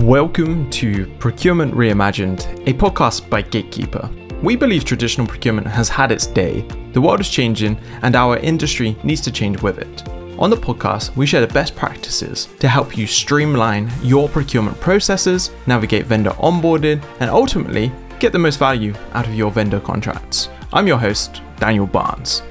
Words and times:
Welcome 0.00 0.68
to 0.72 1.06
Procurement 1.18 1.72
Reimagined, 1.72 2.68
a 2.68 2.74
podcast 2.74 3.30
by 3.30 3.40
Gatekeeper. 3.40 4.10
We 4.42 4.54
believe 4.54 4.84
traditional 4.84 5.26
procurement 5.26 5.66
has 5.68 5.88
had 5.88 6.12
its 6.12 6.26
day, 6.26 6.60
the 6.92 7.00
world 7.00 7.20
is 7.20 7.30
changing, 7.30 7.80
and 8.02 8.14
our 8.14 8.36
industry 8.36 8.94
needs 9.02 9.22
to 9.22 9.32
change 9.32 9.62
with 9.62 9.78
it. 9.78 10.08
On 10.38 10.50
the 10.50 10.56
podcast, 10.56 11.16
we 11.16 11.24
share 11.24 11.40
the 11.40 11.52
best 11.52 11.74
practices 11.74 12.48
to 12.60 12.68
help 12.68 12.96
you 12.98 13.06
streamline 13.06 13.90
your 14.02 14.28
procurement 14.28 14.78
processes, 14.80 15.50
navigate 15.66 16.04
vendor 16.04 16.30
onboarding, 16.32 17.02
and 17.20 17.30
ultimately 17.30 17.90
get 18.20 18.32
the 18.32 18.38
most 18.38 18.58
value 18.58 18.92
out 19.14 19.26
of 19.26 19.34
your 19.34 19.50
vendor 19.50 19.80
contracts. 19.80 20.50
I'm 20.74 20.86
your 20.86 20.98
host, 20.98 21.40
Daniel 21.56 21.86
Barnes. 21.86 22.42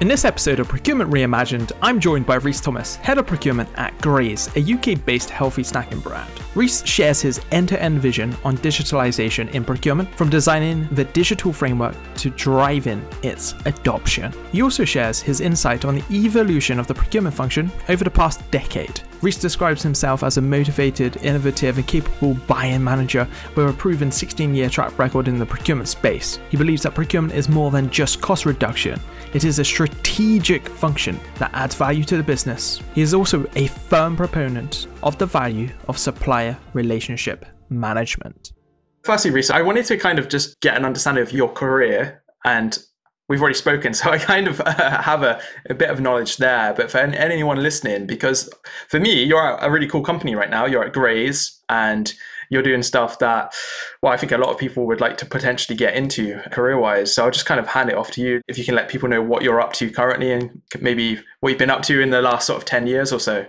In 0.00 0.08
this 0.08 0.24
episode 0.24 0.60
of 0.60 0.68
Procurement 0.68 1.10
Reimagined, 1.10 1.72
I'm 1.82 2.00
joined 2.00 2.24
by 2.24 2.36
Rees 2.36 2.60
Thomas, 2.60 2.96
Head 2.96 3.18
of 3.18 3.26
Procurement 3.26 3.68
at 3.74 4.00
Graze, 4.00 4.48
a 4.56 4.60
UK 4.60 5.04
based 5.04 5.28
healthy 5.28 5.62
snacking 5.62 6.02
brand. 6.02 6.41
Rees 6.54 6.82
shares 6.86 7.22
his 7.22 7.40
end 7.50 7.70
to 7.70 7.82
end 7.82 8.00
vision 8.00 8.36
on 8.44 8.58
digitalization 8.58 9.50
in 9.52 9.64
procurement, 9.64 10.14
from 10.16 10.28
designing 10.28 10.86
the 10.92 11.04
digital 11.04 11.50
framework 11.50 11.96
to 12.16 12.28
driving 12.28 13.02
its 13.22 13.54
adoption. 13.64 14.30
He 14.52 14.60
also 14.60 14.84
shares 14.84 15.20
his 15.20 15.40
insight 15.40 15.86
on 15.86 15.94
the 15.94 16.04
evolution 16.10 16.78
of 16.78 16.86
the 16.86 16.94
procurement 16.94 17.34
function 17.34 17.72
over 17.88 18.04
the 18.04 18.10
past 18.10 18.42
decade. 18.50 19.00
Rees 19.22 19.38
describes 19.38 19.82
himself 19.82 20.22
as 20.22 20.36
a 20.36 20.42
motivated, 20.42 21.16
innovative, 21.18 21.78
and 21.78 21.86
capable 21.86 22.34
buy-in 22.46 22.84
manager 22.84 23.26
with 23.54 23.70
a 23.70 23.72
proven 23.72 24.10
16-year 24.10 24.68
track 24.68 24.98
record 24.98 25.28
in 25.28 25.38
the 25.38 25.46
procurement 25.46 25.88
space. 25.88 26.38
He 26.50 26.58
believes 26.58 26.82
that 26.82 26.94
procurement 26.94 27.32
is 27.32 27.48
more 27.48 27.70
than 27.70 27.88
just 27.88 28.20
cost 28.20 28.44
reduction. 28.44 29.00
It 29.32 29.44
is 29.44 29.58
a 29.58 29.64
strategic 29.64 30.68
function 30.68 31.18
that 31.36 31.54
adds 31.54 31.74
value 31.74 32.04
to 32.04 32.18
the 32.18 32.22
business. 32.22 32.82
He 32.94 33.00
is 33.00 33.14
also 33.14 33.46
a 33.54 33.68
firm 33.68 34.16
proponent 34.16 34.88
of 35.02 35.18
the 35.18 35.26
value 35.26 35.68
of 35.88 35.98
supplier 35.98 36.56
relationship 36.74 37.46
management. 37.68 38.52
Firstly, 39.04 39.30
Rees, 39.30 39.50
I 39.50 39.62
wanted 39.62 39.84
to 39.86 39.96
kind 39.96 40.18
of 40.18 40.28
just 40.28 40.60
get 40.60 40.76
an 40.76 40.84
understanding 40.84 41.22
of 41.22 41.32
your 41.32 41.48
career 41.48 42.22
and 42.44 42.78
we've 43.28 43.40
already 43.40 43.56
spoken, 43.56 43.94
so 44.00 44.10
I 44.10 44.18
kind 44.18 44.46
of 44.46 44.60
uh, 44.60 45.02
have 45.02 45.22
a, 45.22 45.40
a, 45.68 45.74
bit 45.74 45.90
of 45.90 46.00
knowledge 46.00 46.36
there. 46.36 46.72
But 46.74 46.90
for 46.90 46.98
anyone 46.98 47.62
listening, 47.62 48.06
because 48.06 48.50
for 48.88 49.00
me, 49.00 49.24
you're 49.24 49.56
a 49.56 49.70
really 49.70 49.88
cool 49.88 50.02
company 50.02 50.34
right 50.34 50.50
now. 50.50 50.66
You're 50.66 50.84
at 50.84 50.92
Graze 50.92 51.60
and 51.68 52.12
you're 52.50 52.62
doing 52.62 52.82
stuff 52.82 53.18
that, 53.20 53.54
well, 54.02 54.12
I 54.12 54.18
think 54.18 54.30
a 54.30 54.36
lot 54.36 54.50
of 54.50 54.58
people 54.58 54.86
would 54.86 55.00
like 55.00 55.16
to 55.18 55.26
potentially 55.26 55.74
get 55.74 55.94
into 55.94 56.38
career 56.50 56.78
wise. 56.78 57.14
So 57.14 57.24
I'll 57.24 57.30
just 57.30 57.46
kind 57.46 57.58
of 57.58 57.66
hand 57.66 57.88
it 57.88 57.96
off 57.96 58.10
to 58.12 58.20
you 58.20 58.42
if 58.46 58.58
you 58.58 58.64
can 58.64 58.74
let 58.74 58.90
people 58.90 59.08
know 59.08 59.22
what 59.22 59.42
you're 59.42 59.60
up 59.60 59.72
to 59.74 59.90
currently 59.90 60.32
and 60.32 60.60
maybe 60.80 61.18
what 61.40 61.48
you've 61.48 61.58
been 61.58 61.70
up 61.70 61.82
to 61.84 62.00
in 62.02 62.10
the 62.10 62.20
last 62.20 62.46
sort 62.46 62.58
of 62.58 62.66
10 62.66 62.86
years 62.86 63.10
or 63.10 63.18
so. 63.18 63.46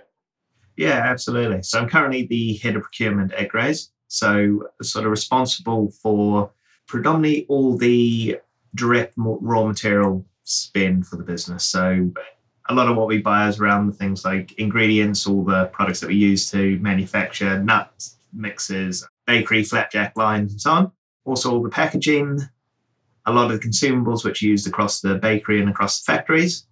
Yeah, 0.75 1.03
absolutely. 1.05 1.61
So 1.63 1.79
I'm 1.79 1.89
currently 1.89 2.25
the 2.25 2.55
head 2.57 2.75
of 2.75 2.83
procurement 2.83 3.33
at 3.33 3.49
Graze. 3.49 3.91
So 4.07 4.67
sort 4.81 5.05
of 5.05 5.11
responsible 5.11 5.91
for 6.01 6.51
predominantly 6.87 7.45
all 7.47 7.77
the 7.77 8.37
direct 8.75 9.13
raw 9.17 9.65
material 9.65 10.25
spend 10.43 11.07
for 11.07 11.15
the 11.15 11.23
business. 11.23 11.63
So 11.65 12.11
a 12.69 12.73
lot 12.73 12.89
of 12.89 12.97
what 12.97 13.07
we 13.07 13.19
buy 13.19 13.47
is 13.47 13.59
around 13.59 13.87
the 13.87 13.93
things 13.93 14.25
like 14.25 14.53
ingredients, 14.53 15.27
all 15.27 15.43
the 15.43 15.65
products 15.67 15.99
that 15.99 16.07
we 16.07 16.15
use 16.15 16.49
to 16.51 16.79
manufacture 16.79 17.61
nuts, 17.61 18.17
mixes, 18.33 19.07
bakery, 19.27 19.63
flapjack 19.63 20.17
lines, 20.17 20.53
and 20.53 20.61
so 20.61 20.71
on. 20.71 20.91
Also, 21.25 21.51
all 21.51 21.63
the 21.63 21.69
packaging, 21.69 22.39
a 23.25 23.31
lot 23.31 23.51
of 23.51 23.59
the 23.59 23.67
consumables 23.67 24.25
which 24.25 24.43
are 24.43 24.47
used 24.47 24.67
across 24.67 25.01
the 25.01 25.15
bakery 25.15 25.59
and 25.61 25.69
across 25.69 26.01
the 26.01 26.11
factories. 26.11 26.67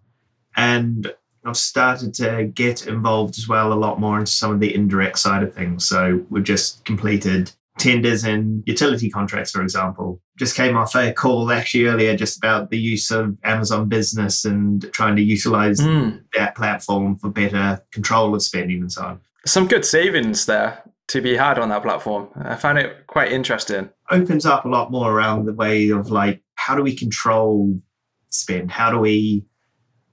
And 0.55 1.13
I've 1.43 1.57
started 1.57 2.13
to 2.15 2.45
get 2.53 2.87
involved 2.87 3.37
as 3.37 3.47
well 3.47 3.73
a 3.73 3.75
lot 3.75 3.99
more 3.99 4.19
into 4.19 4.31
some 4.31 4.51
of 4.51 4.59
the 4.59 4.73
indirect 4.73 5.19
side 5.19 5.43
of 5.43 5.53
things. 5.53 5.87
So 5.87 6.23
we've 6.29 6.43
just 6.43 6.85
completed 6.85 7.51
tenders 7.77 8.23
and 8.23 8.63
utility 8.67 9.09
contracts, 9.09 9.51
for 9.51 9.61
example. 9.61 10.21
Just 10.37 10.55
came 10.55 10.77
off 10.77 10.95
a 10.95 11.13
call 11.13 11.51
actually 11.51 11.85
earlier 11.85 12.15
just 12.15 12.37
about 12.37 12.69
the 12.69 12.77
use 12.77 13.09
of 13.11 13.37
Amazon 13.43 13.89
Business 13.89 14.45
and 14.45 14.91
trying 14.93 15.15
to 15.15 15.21
utilize 15.21 15.79
mm. 15.79 16.21
that 16.35 16.55
platform 16.55 17.17
for 17.17 17.29
better 17.29 17.83
control 17.91 18.35
of 18.35 18.43
spending 18.43 18.81
and 18.81 18.91
so 18.91 19.03
on. 19.03 19.21
Some 19.45 19.67
good 19.67 19.85
savings 19.85 20.45
there 20.45 20.83
to 21.07 21.21
be 21.21 21.35
had 21.35 21.57
on 21.57 21.69
that 21.69 21.81
platform. 21.81 22.29
I 22.35 22.55
found 22.55 22.77
it 22.77 23.07
quite 23.07 23.31
interesting. 23.31 23.89
Opens 24.11 24.45
up 24.45 24.65
a 24.65 24.69
lot 24.69 24.91
more 24.91 25.11
around 25.11 25.45
the 25.45 25.53
way 25.53 25.89
of 25.89 26.11
like, 26.11 26.41
how 26.55 26.75
do 26.75 26.83
we 26.83 26.95
control 26.95 27.81
spend? 28.29 28.71
How 28.71 28.91
do 28.91 28.99
we 28.99 29.43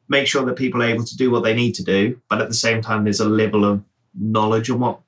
make 0.08 0.26
sure 0.26 0.44
that 0.44 0.56
people 0.56 0.82
are 0.82 0.86
able 0.86 1.04
to 1.04 1.16
do 1.16 1.30
what 1.30 1.42
they 1.42 1.54
need 1.54 1.74
to 1.74 1.84
do, 1.84 2.20
but 2.28 2.40
at 2.40 2.48
the 2.48 2.54
same 2.54 2.82
time, 2.82 3.04
there's 3.04 3.20
a 3.20 3.28
level 3.28 3.64
of 3.64 3.82
knowledge 4.18 4.70
on 4.70 4.80
what 4.80 5.00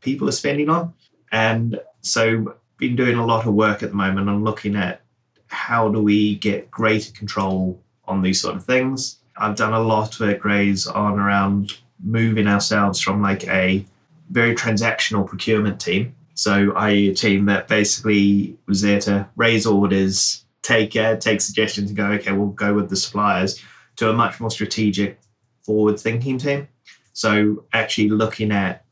people 0.00 0.28
are 0.28 0.32
spending 0.32 0.68
on. 0.68 0.92
And 1.32 1.80
so, 2.02 2.54
been 2.76 2.96
doing 2.96 3.16
a 3.16 3.24
lot 3.24 3.46
of 3.46 3.54
work 3.54 3.82
at 3.82 3.90
the 3.90 3.96
moment 3.96 4.28
on 4.28 4.44
looking 4.44 4.76
at 4.76 5.00
how 5.46 5.88
do 5.88 6.02
we 6.02 6.34
get 6.36 6.70
greater 6.70 7.12
control 7.12 7.80
on 8.06 8.22
these 8.22 8.40
sort 8.40 8.56
of 8.56 8.64
things. 8.64 9.18
I've 9.36 9.56
done 9.56 9.72
a 9.72 9.80
lot 9.80 10.20
at 10.20 10.40
Graze 10.40 10.86
on 10.86 11.18
around 11.18 11.78
moving 12.02 12.46
ourselves 12.46 13.00
from 13.00 13.22
like 13.22 13.46
a 13.48 13.84
very 14.30 14.54
transactional 14.54 15.26
procurement 15.26 15.80
team. 15.80 16.14
So 16.34 16.72
I 16.72 16.90
a 16.90 17.14
team 17.14 17.46
that 17.46 17.68
basically 17.68 18.56
was 18.66 18.82
there 18.82 19.00
to 19.00 19.28
raise 19.36 19.66
orders, 19.66 20.44
take 20.62 20.96
uh, 20.96 21.16
take 21.16 21.40
suggestions, 21.40 21.90
and 21.90 21.96
go, 21.96 22.06
okay, 22.06 22.32
we'll 22.32 22.48
go 22.48 22.74
with 22.74 22.90
the 22.90 22.96
suppliers, 22.96 23.62
to 23.96 24.10
a 24.10 24.12
much 24.12 24.40
more 24.40 24.50
strategic, 24.50 25.20
forward 25.64 25.98
thinking 25.98 26.38
team. 26.38 26.68
So 27.12 27.64
actually 27.72 28.10
looking 28.10 28.52
at 28.52 28.84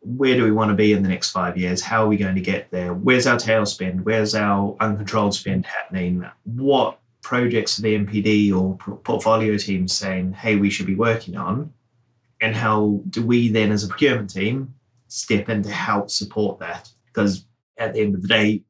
where 0.00 0.36
do 0.36 0.44
we 0.44 0.52
want 0.52 0.70
to 0.70 0.74
be 0.74 0.92
in 0.92 1.02
the 1.02 1.08
next 1.08 1.30
five 1.30 1.56
years? 1.56 1.80
How 1.80 2.04
are 2.04 2.08
we 2.08 2.16
going 2.16 2.34
to 2.34 2.40
get 2.40 2.70
there? 2.70 2.94
Where's 2.94 3.26
our 3.26 3.38
tail 3.38 3.66
spend? 3.66 4.04
Where's 4.04 4.34
our 4.34 4.76
uncontrolled 4.80 5.34
spend 5.34 5.66
happening? 5.66 6.24
What 6.44 7.00
projects 7.22 7.78
are 7.78 7.82
the 7.82 7.98
NPD 7.98 8.54
or 8.54 8.76
portfolio 8.98 9.56
teams 9.56 9.92
saying, 9.92 10.34
hey, 10.34 10.56
we 10.56 10.70
should 10.70 10.86
be 10.86 10.94
working 10.94 11.36
on? 11.36 11.72
And 12.40 12.54
how 12.54 13.00
do 13.10 13.26
we 13.26 13.48
then, 13.48 13.72
as 13.72 13.82
a 13.82 13.88
procurement 13.88 14.30
team, 14.30 14.74
step 15.08 15.48
in 15.48 15.62
to 15.64 15.70
help 15.70 16.10
support 16.10 16.60
that? 16.60 16.88
Because 17.06 17.44
at 17.76 17.94
the 17.94 18.00
end 18.00 18.14
of 18.14 18.22
the 18.22 18.28
day, 18.28 18.62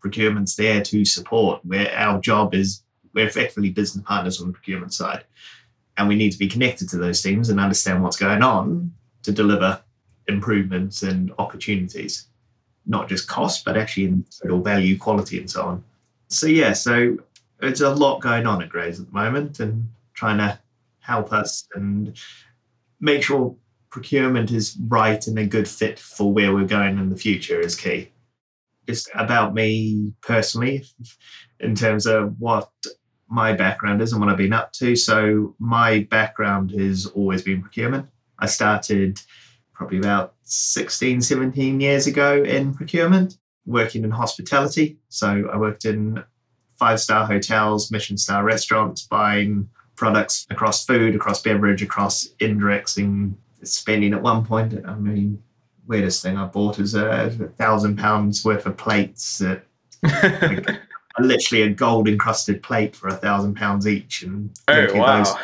procurement's 0.00 0.56
there 0.56 0.82
to 0.82 1.04
support. 1.04 1.64
Where 1.64 1.90
our 1.96 2.20
job 2.20 2.54
is, 2.54 2.82
we're 3.14 3.26
effectively 3.26 3.70
business 3.70 4.04
partners 4.06 4.40
on 4.40 4.48
the 4.48 4.52
procurement 4.52 4.94
side, 4.94 5.24
and 5.96 6.08
we 6.08 6.16
need 6.16 6.32
to 6.32 6.38
be 6.38 6.48
connected 6.48 6.88
to 6.90 6.96
those 6.96 7.22
teams 7.22 7.48
and 7.48 7.60
understand 7.60 8.02
what's 8.02 8.16
going 8.16 8.42
on 8.42 8.92
to 9.22 9.32
deliver 9.32 9.80
improvements 10.28 11.02
and 11.02 11.32
opportunities, 11.38 12.28
not 12.86 13.08
just 13.08 13.28
cost, 13.28 13.64
but 13.64 13.76
actually 13.76 14.04
in 14.04 14.24
total 14.42 14.62
value, 14.62 14.98
quality, 14.98 15.38
and 15.38 15.50
so 15.50 15.62
on. 15.62 15.84
So 16.28 16.46
yeah, 16.46 16.72
so 16.72 17.18
it's 17.60 17.80
a 17.80 17.94
lot 17.94 18.20
going 18.20 18.46
on 18.46 18.62
at 18.62 18.68
Graze 18.68 19.00
at 19.00 19.06
the 19.06 19.12
moment, 19.12 19.60
and 19.60 19.88
trying 20.14 20.38
to 20.38 20.58
help 21.00 21.32
us 21.32 21.66
and 21.74 22.16
make 23.00 23.22
sure 23.22 23.54
procurement 23.90 24.50
is 24.50 24.76
right 24.88 25.26
and 25.26 25.38
a 25.38 25.46
good 25.46 25.68
fit 25.68 25.98
for 25.98 26.32
where 26.32 26.54
we're 26.54 26.64
going 26.64 26.98
in 26.98 27.10
the 27.10 27.16
future 27.16 27.60
is 27.60 27.74
key. 27.74 28.08
Just 28.88 29.10
about 29.14 29.52
me 29.52 30.12
personally, 30.22 30.84
in 31.60 31.74
terms 31.74 32.06
of 32.06 32.34
what 32.40 32.70
my 33.32 33.52
background 33.52 34.02
is 34.02 34.12
and 34.12 34.20
what 34.20 34.30
I've 34.30 34.36
been 34.36 34.52
up 34.52 34.72
to. 34.74 34.94
So, 34.94 35.54
my 35.58 36.06
background 36.10 36.70
has 36.72 37.06
always 37.06 37.42
been 37.42 37.62
procurement. 37.62 38.06
I 38.38 38.46
started 38.46 39.20
probably 39.72 39.98
about 39.98 40.34
16, 40.44 41.22
17 41.22 41.80
years 41.80 42.06
ago 42.06 42.42
in 42.42 42.74
procurement, 42.74 43.38
working 43.66 44.04
in 44.04 44.10
hospitality. 44.10 44.98
So 45.08 45.48
I 45.52 45.56
worked 45.56 45.84
in 45.84 46.22
five 46.78 47.00
star 47.00 47.26
hotels, 47.26 47.90
Michelin 47.90 48.18
star 48.18 48.44
restaurants, 48.44 49.02
buying 49.06 49.68
products 49.96 50.46
across 50.50 50.84
food, 50.84 51.14
across 51.14 51.42
beverage, 51.42 51.82
across 51.82 52.28
indirects, 52.40 52.96
and 52.96 53.36
spending 53.62 54.12
at 54.12 54.22
one 54.22 54.44
point. 54.44 54.74
I 54.86 54.94
mean, 54.94 55.42
weirdest 55.86 56.22
thing 56.22 56.36
I 56.36 56.46
bought 56.46 56.78
is 56.78 56.94
a 56.94 57.30
thousand 57.58 57.96
pounds 57.96 58.44
worth 58.44 58.66
of 58.66 58.76
plates. 58.76 59.38
That, 59.38 59.64
literally 61.18 61.62
a 61.62 61.68
gold 61.70 62.08
encrusted 62.08 62.62
plate 62.62 62.96
for 62.96 63.08
a 63.08 63.16
thousand 63.16 63.54
pounds 63.54 63.86
each, 63.86 64.22
and 64.22 64.50
oh 64.68 64.86
wow! 64.94 65.38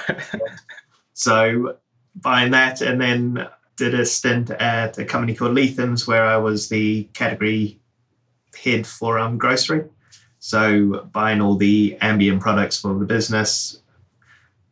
so 1.15 1.77
buying 2.17 2.51
that, 2.53 2.81
and 2.81 3.01
then 3.01 3.49
did 3.77 3.95
a 3.95 4.05
stint 4.05 4.51
at 4.51 4.99
a 4.99 5.05
company 5.05 5.35
called 5.35 5.57
Leathams 5.57 6.07
where 6.07 6.25
I 6.25 6.37
was 6.37 6.69
the 6.69 7.05
category 7.15 7.79
head 8.63 8.87
for 8.87 9.19
um, 9.19 9.39
grocery. 9.39 9.85
So 10.41 11.09
buying 11.13 11.41
all 11.41 11.55
the 11.55 11.97
ambient 12.01 12.41
products 12.41 12.81
for 12.81 12.99
the 12.99 13.05
business, 13.05 13.81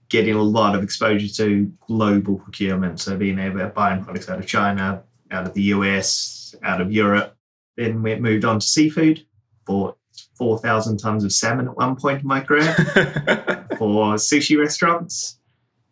getting 0.09 0.35
a 0.35 0.43
lot 0.43 0.75
of 0.75 0.83
exposure 0.83 1.33
to 1.45 1.73
global 1.87 2.37
procurement. 2.37 3.01
So 3.01 3.17
being 3.17 3.39
able 3.39 3.59
to 3.59 3.67
buy 3.67 3.97
products 3.99 4.29
out 4.29 4.39
of 4.39 4.47
China, 4.47 5.03
out 5.31 5.47
of 5.47 5.55
the 5.55 5.63
US, 5.63 6.55
out 6.63 6.81
of 6.81 6.93
Europe. 6.93 7.37
Then 7.77 8.03
we 8.03 8.15
moved 8.17 8.45
on 8.45 8.61
to 8.61 8.67
seafood, 8.67 9.25
bought 9.67 9.99
4,000 10.37 10.99
tons 10.99 11.25
of 11.25 11.33
salmon 11.33 11.69
at 11.69 11.77
one 11.77 11.97
point 11.97 12.23
in 12.23 12.27
my 12.27 12.41
career 12.41 12.75
for 13.79 14.15
sushi 14.15 14.59
restaurants 14.59 15.39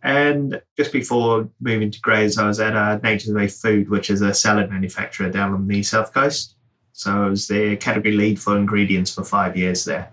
And 0.05 0.61
just 0.77 0.93
before 0.93 1.49
moving 1.61 1.91
to 1.91 2.01
Graze, 2.01 2.37
I 2.37 2.47
was 2.47 2.61
at 2.61 2.77
uh, 2.77 2.99
Nature's 3.03 3.33
Way 3.33 3.49
Food, 3.49 3.89
which 3.89 4.11
is 4.11 4.21
a 4.21 4.35
salad 4.35 4.71
manufacturer 4.71 5.31
down 5.31 5.55
on 5.55 5.67
the 5.67 5.83
south 5.83 6.13
coast. 6.13 6.57
So 6.93 7.11
I 7.11 7.29
was 7.31 7.49
their 7.49 7.75
category 7.77 8.15
lead 8.15 8.39
for 8.39 8.57
ingredients 8.59 9.13
for 9.15 9.25
five 9.25 9.57
years 9.57 9.87
there. 9.87 10.13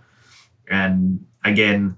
And 0.69 1.25
again, 1.43 1.97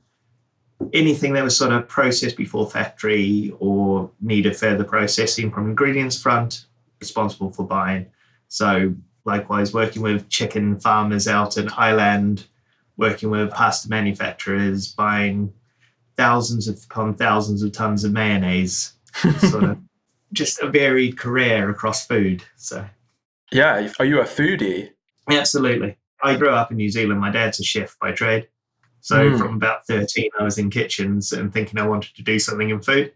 anything 0.92 1.34
that 1.34 1.44
was 1.44 1.56
sort 1.56 1.72
of 1.72 1.88
processed 1.88 2.36
before 2.36 2.68
factory 2.68 3.54
or 3.60 4.10
needed 4.20 4.58
further 4.58 4.84
processing 4.84 5.52
from 5.52 5.70
ingredients 5.70 6.20
front, 6.20 6.66
responsible 7.00 7.52
for 7.52 7.66
buying. 7.66 8.08
So 8.48 8.96
likewise, 9.26 9.74
working 9.74 10.02
with 10.02 10.30
chicken 10.30 10.80
farmers 10.80 11.28
out 11.28 11.58
in 11.58 11.68
Highland, 11.68 12.46
working 12.98 13.30
with 13.30 13.52
pasta 13.52 13.90
manufacturers, 13.90 14.88
buying 14.88 15.54
thousands 16.16 16.68
upon 16.68 17.16
thousands 17.16 17.64
of 17.64 17.72
tons 17.72 18.04
of 18.04 18.12
mayonnaise. 18.12 18.94
sort 19.40 19.64
of 19.64 19.78
just 20.32 20.60
a 20.60 20.68
varied 20.68 21.18
career 21.18 21.70
across 21.70 22.06
food. 22.06 22.44
So, 22.58 22.86
yeah, 23.52 23.90
are 24.00 24.06
you 24.06 24.20
a 24.20 24.24
foodie? 24.24 24.90
Absolutely. 25.30 25.98
I 26.22 26.36
grew 26.36 26.50
up 26.50 26.72
in 26.72 26.78
New 26.78 26.90
Zealand. 26.90 27.22
My 27.22 27.32
dad's 27.32 27.60
a 27.60 27.64
chef 27.64 27.96
by 28.00 28.12
trade. 28.12 28.48
So, 29.02 29.30
mm. 29.30 29.38
from 29.38 29.56
about 29.56 29.86
13, 29.86 30.30
I 30.40 30.44
was 30.44 30.58
in 30.58 30.70
kitchens 30.70 31.34
and 31.34 31.54
thinking 31.54 31.80
I 31.80 31.88
wanted 31.88 32.16
to 32.16 32.24
do 32.24 32.40
something 32.40 32.70
in 32.70 32.82
food. 32.82 33.14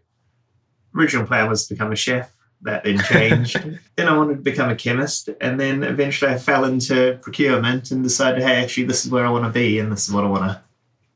Original 0.94 1.26
plan 1.26 1.48
was 1.48 1.66
to 1.66 1.74
become 1.74 1.92
a 1.92 1.96
chef. 1.96 2.32
That 2.62 2.84
then 2.84 2.98
changed. 2.98 3.56
then 3.96 4.08
I 4.08 4.16
wanted 4.16 4.36
to 4.36 4.42
become 4.42 4.68
a 4.68 4.76
chemist. 4.76 5.28
And 5.40 5.58
then 5.60 5.84
eventually 5.84 6.32
I 6.32 6.38
fell 6.38 6.64
into 6.64 7.18
procurement 7.22 7.90
and 7.90 8.02
decided, 8.02 8.42
hey, 8.42 8.62
actually, 8.62 8.84
this 8.84 9.04
is 9.04 9.10
where 9.10 9.24
I 9.24 9.30
want 9.30 9.44
to 9.44 9.50
be 9.50 9.78
and 9.78 9.92
this 9.92 10.08
is 10.08 10.14
what 10.14 10.24
I 10.24 10.28
want 10.28 10.44
to 10.44 10.60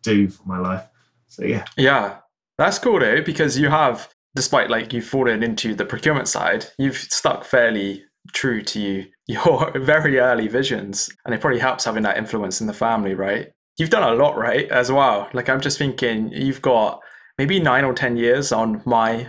do 0.03 0.29
for 0.29 0.47
my 0.47 0.59
life. 0.59 0.85
So 1.29 1.45
yeah. 1.45 1.65
Yeah. 1.77 2.19
That's 2.59 2.79
cool 2.79 3.01
though, 3.01 3.23
because 3.23 3.59
you 3.59 3.69
have, 3.71 4.09
despite 4.37 4.71
like 4.71 4.93
you've 4.93 5.07
fallen 5.07 5.43
into 5.43 5.75
the 5.75 5.85
procurement 5.85 6.29
side, 6.29 6.67
you've 6.79 6.97
stuck 6.97 7.45
fairly 7.45 8.05
true 8.33 8.63
to 8.63 8.81
you, 8.81 9.07
your 9.27 9.73
very 9.77 10.19
early 10.19 10.47
visions. 10.49 11.11
And 11.25 11.35
it 11.35 11.41
probably 11.41 11.59
helps 11.59 11.85
having 11.85 12.05
that 12.05 12.19
influence 12.19 12.61
in 12.61 12.67
the 12.67 12.73
family, 12.73 13.15
right? 13.15 13.49
You've 13.79 13.91
done 13.91 14.13
a 14.13 14.15
lot, 14.15 14.37
right? 14.37 14.69
As 14.71 14.93
well. 14.93 15.29
Like 15.33 15.49
I'm 15.49 15.61
just 15.61 15.79
thinking 15.79 16.31
you've 16.33 16.63
got 16.63 17.01
maybe 17.39 17.59
nine 17.59 17.85
or 17.85 17.95
10 17.95 18.17
years 18.17 18.53
on 18.53 18.83
my 18.85 19.29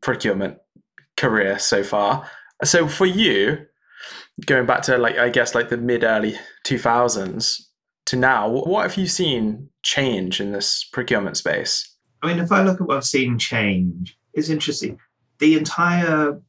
procurement 0.00 0.58
career 1.22 1.56
so 1.58 1.84
far. 1.84 2.28
So 2.64 2.88
for 2.88 3.06
you, 3.06 3.64
going 4.46 4.66
back 4.66 4.82
to 4.82 4.98
like, 4.98 5.16
I 5.18 5.28
guess 5.28 5.54
like 5.54 5.68
the 5.68 5.76
mid 5.76 6.02
early 6.02 6.34
2000s, 6.66 7.62
to 8.06 8.16
now, 8.16 8.48
what 8.48 8.82
have 8.82 8.98
you 8.98 9.06
seen 9.06 9.68
change 9.82 10.40
in 10.40 10.50
this 10.50 10.84
procurement 10.92 11.36
space? 11.36 11.96
I 12.20 12.26
mean, 12.26 12.40
if 12.40 12.50
I 12.50 12.62
look 12.62 12.80
at 12.80 12.86
what 12.88 12.96
I've 12.96 13.04
seen 13.04 13.38
change, 13.38 14.18
it's 14.34 14.48
interesting. 14.48 14.98
The 15.38 15.56
entire 15.56 16.40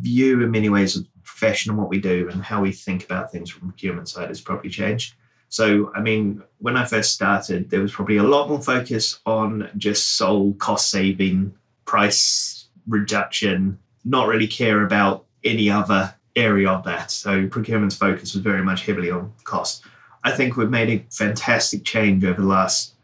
view, 0.00 0.42
in 0.42 0.50
many 0.50 0.68
ways, 0.68 0.96
of 0.96 1.06
profession 1.22 1.70
and 1.70 1.78
what 1.78 1.88
we 1.88 2.00
do 2.00 2.28
and 2.28 2.42
how 2.42 2.60
we 2.60 2.72
think 2.72 3.04
about 3.04 3.30
things 3.30 3.48
from 3.48 3.68
procurement 3.68 4.08
side 4.08 4.28
has 4.28 4.40
probably 4.40 4.70
changed. 4.70 5.14
So, 5.48 5.92
I 5.94 6.00
mean, 6.00 6.42
when 6.58 6.76
I 6.76 6.84
first 6.84 7.12
started, 7.12 7.70
there 7.70 7.80
was 7.80 7.92
probably 7.92 8.16
a 8.16 8.24
lot 8.24 8.48
more 8.48 8.60
focus 8.60 9.20
on 9.26 9.70
just 9.76 10.16
sole 10.16 10.54
cost 10.54 10.90
saving, 10.90 11.54
price 11.84 12.68
reduction, 12.88 13.78
not 14.06 14.28
really 14.28 14.46
care 14.46 14.84
about 14.84 15.26
any 15.44 15.68
other 15.68 16.14
area 16.36 16.70
of 16.70 16.84
that. 16.84 17.10
So, 17.10 17.48
procurement's 17.48 17.96
focus 17.96 18.34
was 18.34 18.42
very 18.42 18.62
much 18.62 18.86
heavily 18.86 19.10
on 19.10 19.32
cost. 19.44 19.84
I 20.24 20.30
think 20.30 20.56
we've 20.56 20.70
made 20.70 20.88
a 20.88 21.04
fantastic 21.12 21.84
change 21.84 22.24
over 22.24 22.40
the 22.40 22.46
last 22.46 22.94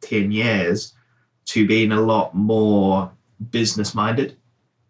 10 0.00 0.32
years 0.32 0.94
to 1.46 1.66
being 1.66 1.92
a 1.92 2.00
lot 2.00 2.34
more 2.34 3.10
business 3.50 3.94
minded, 3.94 4.36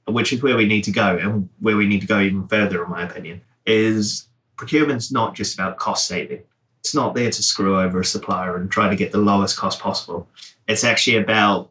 which 0.07 0.33
is 0.33 0.43
where 0.43 0.57
we 0.57 0.67
need 0.67 0.85
to 0.85 0.91
go 0.91 1.17
and 1.17 1.49
where 1.61 1.77
we 1.77 1.87
need 1.87 2.01
to 2.01 2.07
go 2.07 2.21
even 2.21 2.47
further, 2.49 2.85
in 2.85 2.91
my 2.91 3.03
opinion, 3.03 3.41
is 3.67 4.27
procurement's 4.57 5.13
not 5.13 5.35
just 5.35 5.55
about 5.55 5.79
cost 5.79 6.07
saving. 6.07 6.43
It's 6.81 6.95
not 6.95 7.15
there 7.15 7.31
to 7.31 7.43
screw 7.43 7.79
over 7.79 8.01
a 8.01 8.05
supplier 8.05 8.57
and 8.57 8.71
try 8.71 8.89
to 8.89 8.97
get 8.97 9.13
the 9.13 9.19
lowest 9.19 9.57
cost 9.57 9.81
possible. 9.81 10.29
It's 10.67 10.85
actually 10.85 11.19
about 11.19 11.71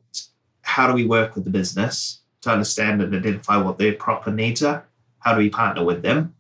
how 0.62 0.88
do 0.88 0.94
we 0.94 1.06
work 1.06 1.36
with 1.36 1.45
the 1.45 1.50
business 1.50 2.19
to 2.41 2.51
understand 2.51 3.01
and 3.01 3.13
identify 3.13 3.57
what 3.57 3.77
their 3.77 3.94
proper 3.94 4.31
needs 4.31 4.63
are? 4.63 4.86
How 5.19 5.33
do 5.33 5.39
we 5.39 5.50
partner 5.50 5.83
with 5.83 6.01
them? 6.01 6.33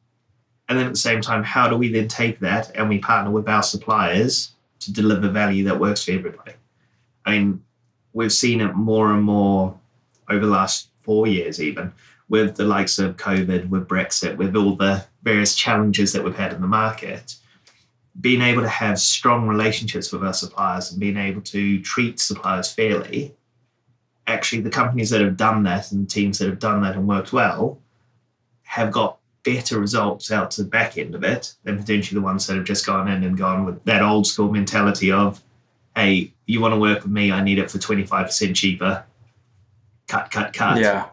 And 0.67 0.77
then 0.77 0.85
at 0.85 0.93
the 0.93 0.99
same 0.99 1.21
time, 1.21 1.43
how 1.43 1.67
do 1.67 1.75
we 1.75 1.91
then 1.91 2.07
take 2.07 2.39
that 2.39 2.71
and 2.75 2.87
we 2.87 2.99
partner 2.99 3.31
with 3.31 3.49
our 3.49 3.63
suppliers 3.63 4.51
to 4.79 4.93
deliver 4.93 5.29
value 5.29 5.63
that 5.65 5.79
works 5.79 6.05
for 6.05 6.11
everybody? 6.11 6.53
I 7.25 7.31
mean, 7.31 7.63
we've 8.13 8.31
seen 8.31 8.61
it 8.61 8.75
more 8.75 9.11
and 9.11 9.23
more 9.23 9.77
over 10.29 10.45
the 10.45 10.51
last 10.51 10.89
four 11.01 11.27
years, 11.27 11.61
even 11.61 11.91
with 12.29 12.55
the 12.55 12.63
likes 12.63 12.99
of 12.99 13.17
COVID, 13.17 13.69
with 13.69 13.87
Brexit, 13.87 14.37
with 14.37 14.55
all 14.55 14.75
the 14.75 15.03
various 15.23 15.55
challenges 15.55 16.13
that 16.13 16.23
we've 16.23 16.35
had 16.35 16.53
in 16.53 16.61
the 16.61 16.67
market. 16.67 17.35
Being 18.21 18.41
able 18.41 18.61
to 18.61 18.69
have 18.69 18.99
strong 18.99 19.47
relationships 19.47 20.11
with 20.11 20.23
our 20.23 20.33
suppliers 20.33 20.91
and 20.91 20.99
being 20.99 21.17
able 21.17 21.41
to 21.41 21.81
treat 21.81 22.19
suppliers 22.19 22.71
fairly. 22.71 23.35
Actually, 24.29 24.61
the 24.61 24.69
companies 24.69 25.09
that 25.09 25.21
have 25.21 25.35
done 25.35 25.63
that 25.63 25.91
and 25.91 26.07
teams 26.07 26.37
that 26.37 26.47
have 26.47 26.59
done 26.59 26.81
that 26.83 26.95
and 26.95 27.07
worked 27.07 27.33
well 27.33 27.79
have 28.61 28.91
got 28.91 29.17
better 29.43 29.79
results 29.79 30.31
out 30.31 30.51
to 30.51 30.61
the 30.61 30.69
back 30.69 30.99
end 30.99 31.15
of 31.15 31.23
it 31.23 31.55
than 31.63 31.77
potentially 31.77 32.19
the 32.19 32.23
ones 32.23 32.45
that 32.45 32.55
have 32.55 32.65
just 32.65 32.85
gone 32.85 33.07
in 33.07 33.23
and 33.23 33.37
gone 33.37 33.65
with 33.65 33.83
that 33.85 34.03
old 34.03 34.27
school 34.27 34.51
mentality 34.51 35.11
of, 35.11 35.41
hey, 35.95 36.31
you 36.45 36.61
want 36.61 36.73
to 36.73 36.79
work 36.79 37.01
with 37.01 37.11
me, 37.11 37.31
I 37.31 37.43
need 37.43 37.57
it 37.57 37.71
for 37.71 37.79
25% 37.79 38.55
cheaper. 38.55 39.03
Cut, 40.07 40.29
cut, 40.29 40.53
cut. 40.53 40.77
Yeah. 40.77 41.07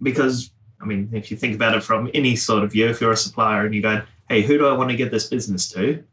Because, 0.00 0.52
I 0.80 0.84
mean, 0.84 1.10
if 1.12 1.32
you 1.32 1.36
think 1.36 1.56
about 1.56 1.74
it 1.74 1.82
from 1.82 2.10
any 2.14 2.36
sort 2.36 2.62
of 2.62 2.70
view, 2.70 2.88
if 2.88 3.00
you're 3.00 3.12
a 3.12 3.16
supplier 3.16 3.64
and 3.64 3.74
you're 3.74 3.82
going, 3.82 4.02
hey, 4.28 4.42
who 4.42 4.56
do 4.56 4.68
I 4.68 4.72
want 4.72 4.90
to 4.90 4.96
give 4.96 5.10
this 5.10 5.26
business 5.26 5.68
to? 5.72 6.04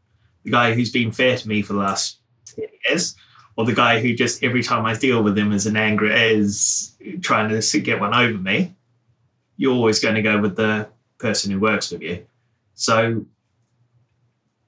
The 0.42 0.50
guy 0.50 0.74
who's 0.74 0.90
been 0.90 1.12
fair 1.12 1.36
to 1.36 1.48
me 1.48 1.62
for 1.62 1.74
the 1.74 1.78
last 1.78 2.18
10 2.56 2.66
years, 2.88 3.14
or 3.60 3.66
the 3.66 3.74
guy 3.74 4.00
who 4.00 4.14
just 4.14 4.42
every 4.42 4.62
time 4.62 4.86
I 4.86 4.94
deal 4.94 5.22
with 5.22 5.36
him 5.36 5.52
is 5.52 5.66
an 5.66 5.76
angry, 5.76 6.14
is 6.14 6.96
trying 7.20 7.60
to 7.60 7.80
get 7.80 8.00
one 8.00 8.14
over 8.14 8.38
me, 8.38 8.74
you're 9.58 9.74
always 9.74 10.00
going 10.00 10.14
to 10.14 10.22
go 10.22 10.40
with 10.40 10.56
the 10.56 10.88
person 11.18 11.50
who 11.50 11.60
works 11.60 11.90
with 11.90 12.00
you. 12.00 12.24
So 12.72 13.26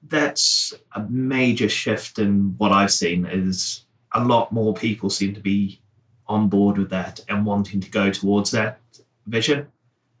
that's 0.07 0.75
a 0.91 1.01
major 1.09 1.67
shift 1.67 2.19
in 2.19 2.53
what 2.59 2.71
I've 2.71 2.91
seen 2.91 3.25
is 3.25 3.85
a 4.11 4.23
lot 4.23 4.51
more 4.51 4.75
people 4.75 5.09
seem 5.09 5.33
to 5.33 5.41
be 5.41 5.81
on 6.27 6.49
board 6.49 6.77
with 6.77 6.91
that 6.91 7.19
and 7.27 7.47
wanting 7.47 7.81
to 7.81 7.89
go 7.89 8.11
towards 8.11 8.51
that 8.51 8.79
vision. 9.25 9.65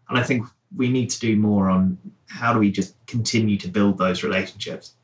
And 0.09 0.17
I 0.17 0.23
think 0.23 0.47
we 0.75 0.89
need 0.89 1.11
to 1.11 1.19
do 1.19 1.35
more 1.35 1.69
on 1.69 1.99
how 2.27 2.53
do 2.53 2.59
we 2.59 2.71
just 2.71 2.95
continue 3.05 3.57
to 3.57 3.67
build 3.67 3.99
those 3.99 4.23
relationships. 4.23 4.95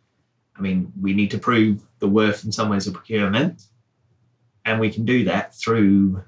I 0.58 0.62
mean, 0.62 0.92
we 1.00 1.14
need 1.14 1.30
to 1.32 1.38
prove 1.38 1.84
the 2.00 2.08
worth 2.08 2.44
in 2.44 2.52
some 2.52 2.70
ways 2.70 2.88
of 2.88 2.96
procurement, 2.96 3.69
and 4.70 4.80
we 4.80 4.92
can 4.92 5.04
do 5.04 5.24
that 5.24 5.56
through 5.56 6.24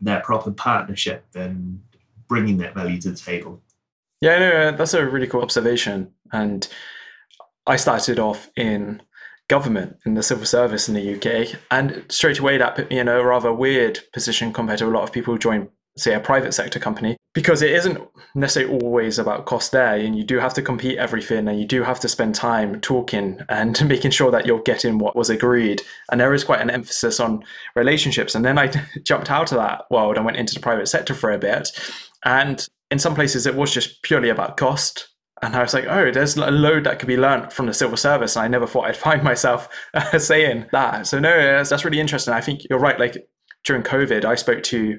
that 0.00 0.22
proper 0.22 0.52
partnership 0.52 1.24
and 1.34 1.82
bringing 2.28 2.58
that 2.58 2.74
value 2.74 3.00
to 3.00 3.10
the 3.10 3.16
table. 3.16 3.60
Yeah, 4.20 4.38
no, 4.38 4.50
uh, 4.50 4.70
that's 4.72 4.94
a 4.94 5.04
really 5.04 5.26
cool 5.26 5.42
observation. 5.42 6.12
And 6.32 6.68
I 7.66 7.76
started 7.76 8.20
off 8.20 8.48
in 8.56 9.02
government 9.48 9.96
in 10.06 10.14
the 10.14 10.22
civil 10.22 10.44
service 10.44 10.88
in 10.88 10.94
the 10.94 11.16
UK, 11.16 11.58
and 11.72 12.04
straight 12.08 12.38
away 12.38 12.58
that 12.58 12.76
put 12.76 12.88
me 12.90 12.98
in 12.98 13.08
a 13.08 13.24
rather 13.24 13.52
weird 13.52 13.98
position 14.12 14.52
compared 14.52 14.78
to 14.78 14.86
a 14.86 14.88
lot 14.88 15.02
of 15.02 15.12
people 15.12 15.34
who 15.34 15.38
join, 15.38 15.68
say, 15.98 16.14
a 16.14 16.20
private 16.20 16.52
sector 16.52 16.78
company, 16.78 17.16
because 17.34 17.62
it 17.62 17.70
isn't 17.72 18.00
necessarily 18.34 18.80
always 18.80 19.18
about 19.18 19.46
cost 19.46 19.72
there, 19.72 19.94
and 19.94 20.16
you 20.16 20.24
do 20.24 20.38
have 20.38 20.54
to 20.54 20.62
compete 20.62 20.98
everything, 20.98 21.48
and 21.48 21.60
you 21.60 21.66
do 21.66 21.82
have 21.82 22.00
to 22.00 22.08
spend 22.08 22.34
time 22.34 22.80
talking 22.80 23.40
and 23.48 23.86
making 23.88 24.10
sure 24.10 24.30
that 24.30 24.46
you're 24.46 24.62
getting 24.62 24.98
what 24.98 25.16
was 25.16 25.30
agreed. 25.30 25.82
And 26.10 26.20
there 26.20 26.34
is 26.34 26.44
quite 26.44 26.60
an 26.60 26.70
emphasis 26.70 27.20
on 27.20 27.44
relationships. 27.76 28.34
And 28.34 28.44
then 28.44 28.58
I 28.58 28.72
jumped 29.04 29.30
out 29.30 29.52
of 29.52 29.58
that 29.58 29.84
world 29.90 30.16
and 30.16 30.24
went 30.24 30.38
into 30.38 30.54
the 30.54 30.60
private 30.60 30.88
sector 30.88 31.14
for 31.14 31.30
a 31.30 31.38
bit, 31.38 31.68
and 32.24 32.66
in 32.90 32.98
some 32.98 33.14
places 33.14 33.46
it 33.46 33.54
was 33.54 33.72
just 33.72 34.02
purely 34.02 34.30
about 34.30 34.56
cost. 34.56 35.08
And 35.42 35.54
I 35.54 35.62
was 35.62 35.72
like, 35.72 35.86
oh, 35.86 36.10
there's 36.10 36.36
a 36.36 36.50
load 36.50 36.84
that 36.84 36.98
could 36.98 37.06
be 37.06 37.16
learned 37.16 37.52
from 37.52 37.66
the 37.66 37.74
civil 37.74 37.96
service. 37.96 38.34
And 38.34 38.44
I 38.44 38.48
never 38.48 38.66
thought 38.66 38.86
I'd 38.86 38.96
find 39.08 39.22
myself 39.22 39.68
saying 40.18 40.66
that. 40.72 41.06
So, 41.06 41.18
no, 41.18 41.62
that's 41.62 41.84
really 41.84 42.00
interesting. 42.00 42.34
I 42.34 42.40
think 42.40 42.62
you're 42.68 42.78
right. 42.78 42.98
Like 42.98 43.28
during 43.64 43.82
COVID, 43.82 44.24
I 44.24 44.34
spoke 44.34 44.62
to 44.64 44.98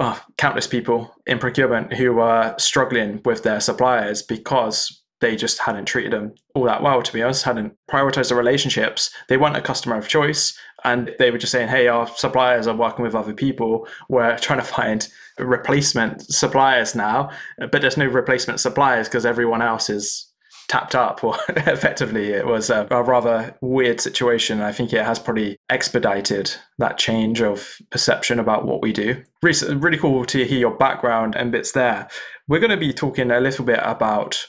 oh, 0.00 0.20
countless 0.38 0.66
people 0.66 1.14
in 1.26 1.38
procurement 1.38 1.92
who 1.92 2.14
were 2.14 2.54
struggling 2.58 3.20
with 3.24 3.42
their 3.42 3.60
suppliers 3.60 4.22
because 4.22 5.02
they 5.20 5.36
just 5.36 5.58
hadn't 5.58 5.84
treated 5.84 6.12
them 6.12 6.34
all 6.54 6.64
that 6.64 6.82
well, 6.82 7.02
to 7.02 7.12
be 7.12 7.22
honest, 7.22 7.44
hadn't 7.44 7.76
prioritized 7.90 8.30
the 8.30 8.34
relationships. 8.34 9.10
They 9.28 9.36
weren't 9.36 9.56
a 9.56 9.60
customer 9.60 9.96
of 9.96 10.08
choice. 10.08 10.58
And 10.84 11.14
they 11.18 11.30
were 11.30 11.36
just 11.36 11.52
saying, 11.52 11.68
hey, 11.68 11.88
our 11.88 12.08
suppliers 12.16 12.66
are 12.66 12.74
working 12.74 13.04
with 13.04 13.14
other 13.14 13.34
people. 13.34 13.86
We're 14.08 14.38
trying 14.40 14.60
to 14.60 14.64
find 14.64 15.06
replacement 15.38 16.22
suppliers 16.22 16.94
now, 16.94 17.30
but 17.58 17.82
there's 17.82 17.98
no 17.98 18.06
replacement 18.06 18.60
suppliers 18.60 19.08
because 19.08 19.26
everyone 19.26 19.60
else 19.60 19.90
is 19.90 20.29
tapped 20.70 20.94
up, 20.94 21.24
or 21.24 21.36
effectively, 21.48 22.28
it 22.28 22.46
was 22.46 22.70
a, 22.70 22.86
a, 22.92 23.02
rather 23.02 23.56
weird 23.60 24.00
situation. 24.00 24.60
I 24.60 24.70
think 24.70 24.92
it 24.92 25.04
has 25.04 25.18
probably 25.18 25.58
expedited 25.68 26.54
that 26.78 26.96
change 26.96 27.42
of 27.42 27.76
perception 27.90 28.38
about 28.38 28.66
what 28.66 28.80
we 28.80 28.92
do. 28.92 29.20
Really, 29.42 29.74
really 29.74 29.98
cool 29.98 30.24
to 30.26 30.44
hear 30.44 30.60
your 30.60 30.76
background 30.76 31.34
and 31.34 31.50
bits 31.50 31.72
there. 31.72 32.08
We're 32.46 32.60
going 32.60 32.70
to 32.70 32.76
be 32.76 32.92
talking 32.92 33.32
a 33.32 33.40
little 33.40 33.64
bit 33.64 33.80
about 33.82 34.46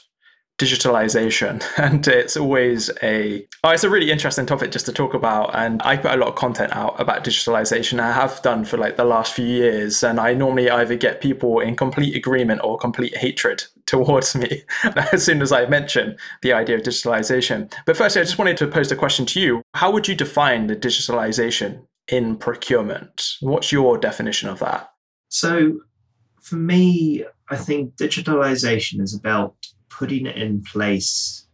digitalization 0.62 1.60
and 1.78 2.06
it's 2.06 2.36
always 2.36 2.88
a 3.02 3.44
oh, 3.64 3.70
it's 3.70 3.82
a 3.82 3.90
really 3.90 4.12
interesting 4.12 4.46
topic 4.46 4.70
just 4.70 4.86
to 4.86 4.92
talk 4.92 5.12
about 5.12 5.50
and 5.56 5.82
i 5.82 5.96
put 5.96 6.12
a 6.12 6.16
lot 6.16 6.28
of 6.28 6.36
content 6.36 6.72
out 6.76 6.98
about 7.00 7.24
digitalization. 7.24 7.98
I 7.98 8.12
have 8.12 8.40
done 8.42 8.64
for 8.64 8.76
like 8.76 8.96
the 8.96 9.04
last 9.04 9.34
few 9.34 9.44
years 9.44 10.04
and 10.04 10.20
i 10.20 10.34
normally 10.34 10.70
either 10.70 10.94
get 10.94 11.20
people 11.20 11.58
in 11.58 11.74
complete 11.74 12.14
agreement 12.14 12.60
or 12.62 12.78
complete 12.78 13.16
hatred 13.16 13.64
towards 13.86 14.36
me 14.36 14.62
as 15.12 15.24
soon 15.24 15.42
as 15.42 15.50
i 15.50 15.66
mention 15.66 16.16
the 16.42 16.52
idea 16.52 16.76
of 16.76 16.82
digitalization. 16.82 17.72
But 17.84 17.96
firstly 17.96 18.20
i 18.20 18.24
just 18.24 18.38
wanted 18.38 18.56
to 18.58 18.68
pose 18.68 18.92
a 18.92 18.96
question 18.96 19.26
to 19.26 19.40
you. 19.40 19.62
How 19.74 19.90
would 19.90 20.06
you 20.06 20.14
define 20.14 20.68
the 20.68 20.76
digitalization 20.76 21.84
in 22.08 22.36
procurement? 22.36 23.36
What's 23.40 23.72
your 23.72 23.98
definition 23.98 24.48
of 24.48 24.60
that? 24.60 24.90
So 25.28 25.80
for 26.40 26.56
me 26.56 27.24
i 27.50 27.56
think 27.56 27.96
digitalization 27.96 29.00
is 29.00 29.14
about 29.14 29.54
putting 29.98 30.26
in 30.26 30.62
place 30.62 31.46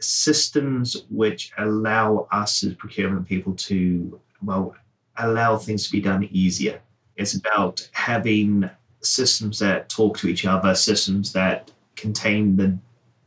systems 0.00 1.04
which 1.10 1.52
allow 1.58 2.26
us 2.32 2.64
as 2.64 2.74
procurement 2.74 3.26
people 3.26 3.54
to, 3.54 4.20
well, 4.42 4.74
allow 5.18 5.56
things 5.56 5.86
to 5.86 5.92
be 5.92 6.00
done 6.00 6.28
easier. 6.32 6.80
It's 7.16 7.34
about 7.34 7.88
having 7.92 8.68
systems 9.00 9.58
that 9.58 9.88
talk 9.88 10.18
to 10.18 10.28
each 10.28 10.46
other, 10.46 10.74
systems 10.74 11.32
that 11.34 11.70
contain 11.94 12.56
the 12.56 12.78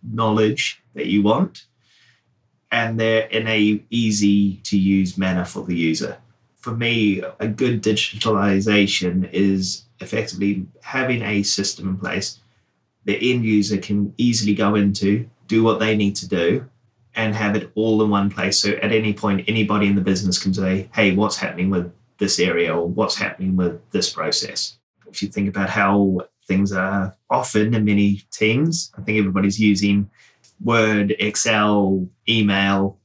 knowledge 0.03 0.81
that 0.93 1.07
you 1.07 1.21
want, 1.21 1.65
and 2.71 2.99
they're 2.99 3.27
in 3.27 3.47
a 3.47 3.81
easy 3.89 4.57
to 4.63 4.77
use 4.77 5.17
manner 5.17 5.45
for 5.45 5.63
the 5.63 5.75
user. 5.75 6.17
For 6.57 6.75
me, 6.75 7.21
a 7.39 7.47
good 7.47 7.81
digitalization 7.81 9.31
is 9.31 9.85
effectively 9.99 10.65
having 10.81 11.21
a 11.21 11.43
system 11.43 11.87
in 11.89 11.97
place 11.97 12.39
the 13.07 13.33
end 13.33 13.45
user 13.45 13.77
can 13.77 14.13
easily 14.17 14.53
go 14.53 14.75
into, 14.75 15.27
do 15.47 15.63
what 15.63 15.79
they 15.79 15.95
need 15.95 16.13
to 16.17 16.27
do, 16.27 16.63
and 17.15 17.33
have 17.33 17.55
it 17.55 17.71
all 17.73 18.03
in 18.03 18.09
one 18.09 18.29
place. 18.29 18.59
So 18.59 18.71
at 18.71 18.91
any 18.91 19.13
point, 19.13 19.45
anybody 19.47 19.87
in 19.87 19.95
the 19.95 20.01
business 20.01 20.37
can 20.37 20.53
say, 20.53 20.89
hey, 20.93 21.15
what's 21.15 21.37
happening 21.37 21.69
with 21.69 21.91
this 22.17 22.37
area 22.37 22.75
or 22.75 22.85
what's 22.85 23.15
happening 23.15 23.55
with 23.55 23.79
this 23.91 24.11
process? 24.11 24.77
If 25.07 25.23
you 25.23 25.29
think 25.29 25.47
about 25.47 25.69
how 25.69 26.19
things 26.47 26.73
are 26.73 27.15
often 27.29 27.73
in 27.73 27.85
many 27.85 28.23
teams, 28.31 28.91
I 28.97 29.01
think 29.01 29.17
everybody's 29.17 29.59
using 29.59 30.09
Word, 30.61 31.15
Excel, 31.19 32.05
email, 32.27 32.97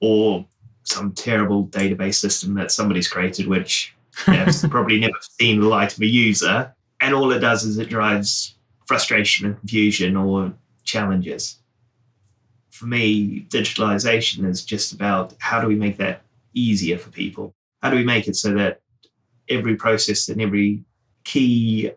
or 0.00 0.46
some 0.84 1.12
terrible 1.12 1.66
database 1.66 2.14
system 2.14 2.54
that 2.54 2.70
somebody's 2.70 3.06
created, 3.06 3.48
which 3.48 3.94
has 4.24 4.66
probably 4.70 4.98
never 4.98 5.18
seen 5.20 5.60
the 5.60 5.68
light 5.68 5.92
of 5.92 6.00
a 6.00 6.06
user. 6.06 6.74
And 7.02 7.14
all 7.14 7.32
it 7.32 7.40
does 7.40 7.64
is 7.64 7.76
it 7.76 7.90
drives 7.90 8.56
frustration 8.90 9.46
and 9.46 9.56
confusion 9.60 10.16
or 10.16 10.52
challenges. 10.82 11.60
For 12.70 12.86
me, 12.86 13.46
digitalization 13.48 14.44
is 14.44 14.64
just 14.64 14.92
about 14.92 15.32
how 15.38 15.60
do 15.60 15.68
we 15.68 15.76
make 15.76 15.96
that 15.98 16.22
easier 16.54 16.98
for 16.98 17.08
people? 17.10 17.54
How 17.82 17.90
do 17.90 17.96
we 17.96 18.02
make 18.02 18.26
it 18.26 18.34
so 18.34 18.52
that 18.54 18.80
every 19.48 19.76
process 19.76 20.28
and 20.28 20.40
every 20.40 20.82
key 21.22 21.92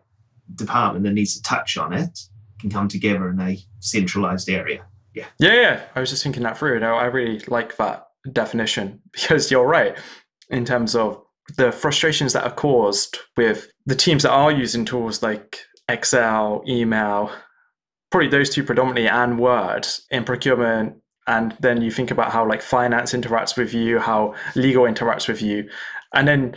department 0.54 1.04
that 1.04 1.14
needs 1.14 1.34
to 1.34 1.42
touch 1.42 1.76
on 1.76 1.92
it 1.92 2.16
can 2.60 2.70
come 2.70 2.86
together 2.86 3.28
in 3.28 3.40
a 3.40 3.58
centralized 3.80 4.48
area? 4.48 4.86
Yeah. 5.14 5.26
Yeah, 5.40 5.54
yeah. 5.54 5.82
I 5.96 6.00
was 6.00 6.10
just 6.10 6.22
thinking 6.22 6.44
that 6.44 6.56
through. 6.56 6.78
No, 6.78 6.94
I 6.94 7.06
really 7.06 7.40
like 7.48 7.76
that 7.78 8.06
definition 8.32 9.00
because 9.12 9.50
you're 9.50 9.66
right 9.66 9.98
in 10.48 10.64
terms 10.64 10.94
of 10.94 11.20
the 11.56 11.72
frustrations 11.72 12.34
that 12.34 12.44
are 12.44 12.54
caused 12.54 13.18
with 13.36 13.66
the 13.84 13.96
teams 13.96 14.22
that 14.22 14.30
are 14.30 14.52
using 14.52 14.84
tools 14.84 15.24
like 15.24 15.58
Excel, 15.88 16.62
email, 16.68 17.30
probably 18.10 18.28
those 18.28 18.50
two 18.50 18.64
predominantly, 18.64 19.08
and 19.08 19.38
Word 19.38 19.86
in 20.10 20.24
procurement. 20.24 20.96
And 21.26 21.56
then 21.60 21.80
you 21.80 21.90
think 21.90 22.10
about 22.10 22.32
how 22.32 22.46
like 22.46 22.62
finance 22.62 23.12
interacts 23.12 23.56
with 23.56 23.72
you, 23.72 23.98
how 23.98 24.34
legal 24.54 24.84
interacts 24.84 25.26
with 25.26 25.40
you, 25.40 25.68
and 26.14 26.28
then 26.28 26.54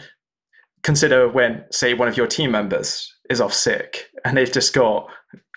consider 0.84 1.28
when, 1.30 1.66
say, 1.72 1.94
one 1.94 2.08
of 2.08 2.18
your 2.18 2.28
team 2.28 2.52
members 2.52 3.14
is 3.30 3.42
off 3.42 3.54
sick 3.54 4.10
and 4.24 4.38
they've 4.38 4.52
just 4.52 4.74
got 4.74 5.10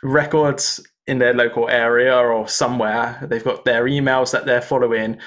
records 0.02 0.80
in 1.06 1.18
their 1.18 1.34
local 1.34 1.68
area 1.68 2.16
or 2.16 2.48
somewhere. 2.48 3.18
They've 3.22 3.44
got 3.44 3.64
their 3.64 3.84
emails 3.84 4.32
that 4.32 4.46
they're 4.46 4.62
following 4.62 5.18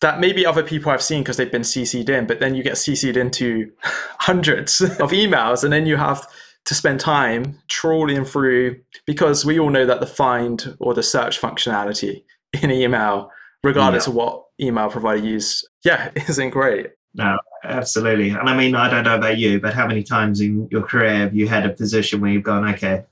that 0.00 0.20
maybe 0.20 0.46
other 0.46 0.62
people 0.62 0.92
have 0.92 1.02
seen 1.02 1.22
because 1.22 1.36
they've 1.36 1.50
been 1.50 1.62
CC'd 1.62 2.08
in, 2.08 2.26
but 2.26 2.38
then 2.38 2.54
you 2.54 2.62
get 2.62 2.74
CC'd 2.74 3.16
into 3.16 3.70
hundreds 3.82 4.80
of 4.80 5.10
emails 5.10 5.64
and 5.64 5.72
then 5.72 5.86
you 5.86 5.96
have 5.96 6.26
to 6.68 6.74
spend 6.74 7.00
time 7.00 7.58
trawling 7.68 8.26
through 8.26 8.78
because 9.06 9.42
we 9.42 9.58
all 9.58 9.70
know 9.70 9.86
that 9.86 10.00
the 10.00 10.06
find 10.06 10.76
or 10.80 10.92
the 10.92 11.02
search 11.02 11.40
functionality 11.40 12.22
in 12.62 12.70
email, 12.70 13.30
regardless 13.64 14.06
yeah. 14.06 14.10
of 14.10 14.14
what 14.14 14.44
email 14.60 14.90
provider 14.90 15.24
you 15.24 15.32
use, 15.32 15.64
yeah, 15.82 16.10
isn't 16.28 16.50
great. 16.50 16.90
No, 17.14 17.38
absolutely. 17.64 18.30
And 18.30 18.50
I 18.50 18.54
mean, 18.54 18.74
I 18.74 18.90
don't 18.90 19.04
know 19.04 19.16
about 19.16 19.38
you, 19.38 19.58
but 19.60 19.72
how 19.72 19.86
many 19.86 20.02
times 20.02 20.42
in 20.42 20.68
your 20.70 20.82
career 20.82 21.14
have 21.14 21.34
you 21.34 21.48
had 21.48 21.64
a 21.64 21.70
position 21.70 22.20
where 22.20 22.30
you've 22.30 22.42
gone, 22.42 22.68
okay, 22.74 23.02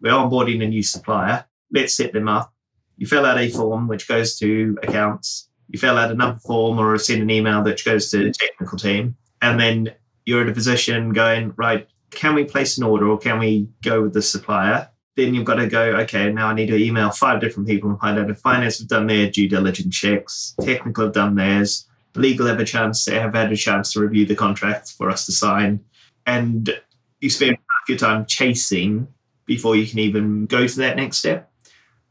we're 0.00 0.12
onboarding 0.12 0.62
a 0.62 0.68
new 0.68 0.82
supplier, 0.84 1.44
let's 1.72 1.96
set 1.96 2.12
them 2.12 2.28
up. 2.28 2.52
You 2.96 3.08
fill 3.08 3.26
out 3.26 3.38
a 3.38 3.50
form 3.50 3.88
which 3.88 4.06
goes 4.06 4.38
to 4.38 4.78
accounts, 4.84 5.48
you 5.68 5.80
fill 5.80 5.98
out 5.98 6.12
another 6.12 6.38
form 6.38 6.78
or 6.78 6.96
send 6.96 7.22
an 7.22 7.30
email 7.30 7.60
that 7.64 7.84
goes 7.84 8.08
to 8.10 8.18
the 8.18 8.24
mm. 8.26 8.38
technical 8.38 8.78
team, 8.78 9.16
and 9.42 9.58
then 9.58 9.92
you're 10.26 10.42
in 10.42 10.48
a 10.48 10.54
position 10.54 11.12
going, 11.12 11.52
right, 11.56 11.88
can 12.14 12.34
we 12.34 12.44
place 12.44 12.78
an 12.78 12.84
order 12.84 13.08
or 13.08 13.18
can 13.18 13.38
we 13.38 13.68
go 13.82 14.02
with 14.02 14.12
the 14.12 14.22
supplier? 14.22 14.88
Then 15.16 15.34
you've 15.34 15.44
got 15.44 15.56
to 15.56 15.66
go, 15.66 15.82
okay, 16.00 16.32
now 16.32 16.48
I 16.48 16.54
need 16.54 16.66
to 16.66 16.76
email 16.76 17.10
five 17.10 17.40
different 17.40 17.68
people 17.68 17.90
and 17.90 18.00
find 18.00 18.18
out 18.18 18.30
if 18.30 18.38
finance 18.38 18.78
have 18.78 18.88
done 18.88 19.06
their 19.06 19.30
due 19.30 19.48
diligence 19.48 19.94
checks, 19.94 20.54
technical 20.60 21.04
have 21.04 21.14
done 21.14 21.34
theirs, 21.36 21.86
legal 22.16 22.46
have 22.46 22.58
a 22.58 22.64
chance, 22.64 23.04
they 23.04 23.18
have 23.18 23.34
had 23.34 23.52
a 23.52 23.56
chance 23.56 23.92
to 23.92 24.00
review 24.00 24.26
the 24.26 24.34
contract 24.34 24.92
for 24.96 25.10
us 25.10 25.26
to 25.26 25.32
sign. 25.32 25.80
And 26.26 26.80
you 27.20 27.30
spend 27.30 27.52
half 27.52 27.88
your 27.88 27.98
time 27.98 28.26
chasing 28.26 29.06
before 29.46 29.76
you 29.76 29.86
can 29.86 30.00
even 30.00 30.46
go 30.46 30.66
to 30.66 30.76
that 30.78 30.96
next 30.96 31.18
step. 31.18 31.50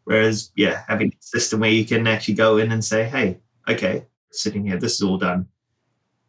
Whereas, 0.05 0.51
yeah, 0.55 0.83
having 0.88 1.10
a 1.10 1.15
system 1.19 1.62
where 1.62 1.72
you 1.72 1.86
can 1.86 2.07
actually 2.07 2.36
go 2.36 2.57
in 2.57 2.72
and 2.72 2.83
say, 2.83 3.05
hey, 3.05 3.39
okay, 3.67 4.05
sitting 4.31 4.65
here, 4.65 4.77
this 4.77 4.93
is 4.93 5.01
all 5.01 5.17
done 5.17 5.48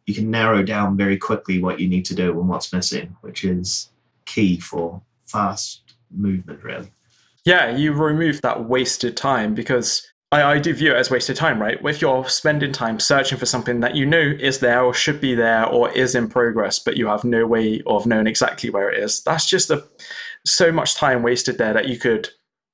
you 0.05 0.13
can 0.13 0.29
narrow 0.29 0.61
down 0.63 0.97
very 0.97 1.17
quickly 1.17 1.61
what 1.61 1.79
you 1.79 1.87
need 1.87 2.05
to 2.05 2.15
do 2.15 2.31
and 2.39 2.47
what's 2.47 2.71
missing, 2.71 3.15
which 3.21 3.43
is 3.43 3.89
key 4.25 4.59
for 4.59 5.01
fast 5.25 5.95
movement, 6.11 6.63
really. 6.63 6.91
Yeah, 7.45 7.75
you 7.75 7.93
remove 7.93 8.41
that 8.41 8.65
wasted 8.65 9.15
time 9.15 9.53
because 9.53 10.07
I, 10.31 10.43
I 10.43 10.59
do 10.59 10.73
view 10.73 10.91
it 10.91 10.97
as 10.97 11.11
wasted 11.11 11.35
time, 11.35 11.61
right? 11.61 11.77
If 11.83 12.01
you're 12.01 12.27
spending 12.27 12.71
time 12.71 12.99
searching 12.99 13.37
for 13.37 13.45
something 13.45 13.79
that 13.81 13.95
you 13.95 14.05
know 14.05 14.33
is 14.39 14.59
there 14.59 14.83
or 14.83 14.93
should 14.93 15.21
be 15.21 15.35
there 15.35 15.65
or 15.65 15.91
is 15.91 16.15
in 16.15 16.27
progress, 16.27 16.79
but 16.79 16.97
you 16.97 17.07
have 17.07 17.23
no 17.23 17.45
way 17.45 17.81
of 17.85 18.05
knowing 18.05 18.27
exactly 18.27 18.69
where 18.69 18.91
it 18.91 19.01
is, 19.03 19.21
that's 19.21 19.47
just 19.47 19.69
a, 19.69 19.83
so 20.45 20.71
much 20.71 20.95
time 20.95 21.23
wasted 21.23 21.57
there 21.57 21.73
that 21.73 21.87
you 21.87 21.97
could 21.97 22.29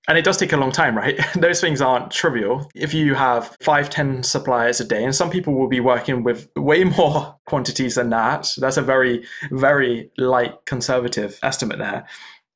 and 0.08 0.18
it 0.18 0.24
does 0.24 0.38
take 0.38 0.54
a 0.54 0.58
long 0.58 0.72
time 0.72 0.98
right? 0.98 1.20
Those 1.36 1.62
things 1.62 1.82
aren't 1.82 2.12
trivial. 2.12 2.70
If 2.76 2.94
you 2.94 3.14
have 3.16 3.56
five 3.62 3.90
ten 3.90 4.24
suppliers 4.24 4.80
a 4.80 4.86
day 4.86 5.04
and 5.04 5.16
some 5.16 5.30
people 5.30 5.54
will 5.54 5.68
be 5.68 5.80
working 5.80 6.24
with 6.24 6.50
way 6.56 6.84
more 6.98 7.36
quantities 7.46 7.96
than 7.96 8.10
that 8.10 8.50
that's 8.58 8.78
a 8.78 8.82
very 8.82 9.26
very 9.52 10.12
light 10.18 10.54
conservative 10.66 11.40
estimate 11.44 11.80
there. 11.80 12.08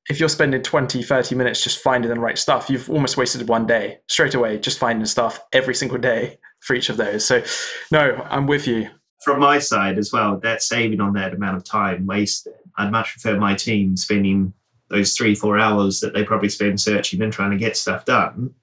If 0.09 0.19
you're 0.19 0.29
spending 0.29 0.61
20 0.61 1.01
30 1.03 1.35
minutes 1.35 1.63
just 1.63 1.79
finding 1.79 2.13
the 2.13 2.19
right 2.19 2.37
stuff 2.37 2.69
you've 2.69 2.89
almost 2.89 3.17
wasted 3.17 3.47
one 3.47 3.65
day 3.65 3.99
straight 4.07 4.35
away 4.35 4.59
just 4.59 4.79
finding 4.79 5.05
stuff 5.05 5.39
every 5.51 5.75
single 5.75 5.97
day 5.97 6.37
for 6.59 6.75
each 6.75 6.89
of 6.89 6.97
those. 6.97 7.25
So 7.25 7.43
no 7.91 8.25
i'm 8.29 8.47
with 8.47 8.67
you. 8.67 8.89
From 9.23 9.39
my 9.39 9.59
side 9.59 9.97
as 9.97 10.11
well 10.11 10.39
that 10.39 10.61
saving 10.61 11.01
on 11.01 11.13
that 11.13 11.33
amount 11.33 11.57
of 11.57 11.63
time 11.63 12.05
wasted. 12.05 12.53
I'd 12.77 12.91
much 12.91 13.11
prefer 13.11 13.39
my 13.39 13.55
team 13.55 13.95
spending 13.95 14.53
those 14.89 15.15
three, 15.15 15.35
four 15.35 15.57
hours 15.57 15.99
that 15.99 16.13
they 16.13 16.23
probably 16.23 16.49
spend 16.49 16.79
searching 16.79 17.21
and 17.21 17.33
trying 17.33 17.51
to 17.51 17.57
get 17.57 17.77
stuff 17.77 18.05
done 18.05 18.53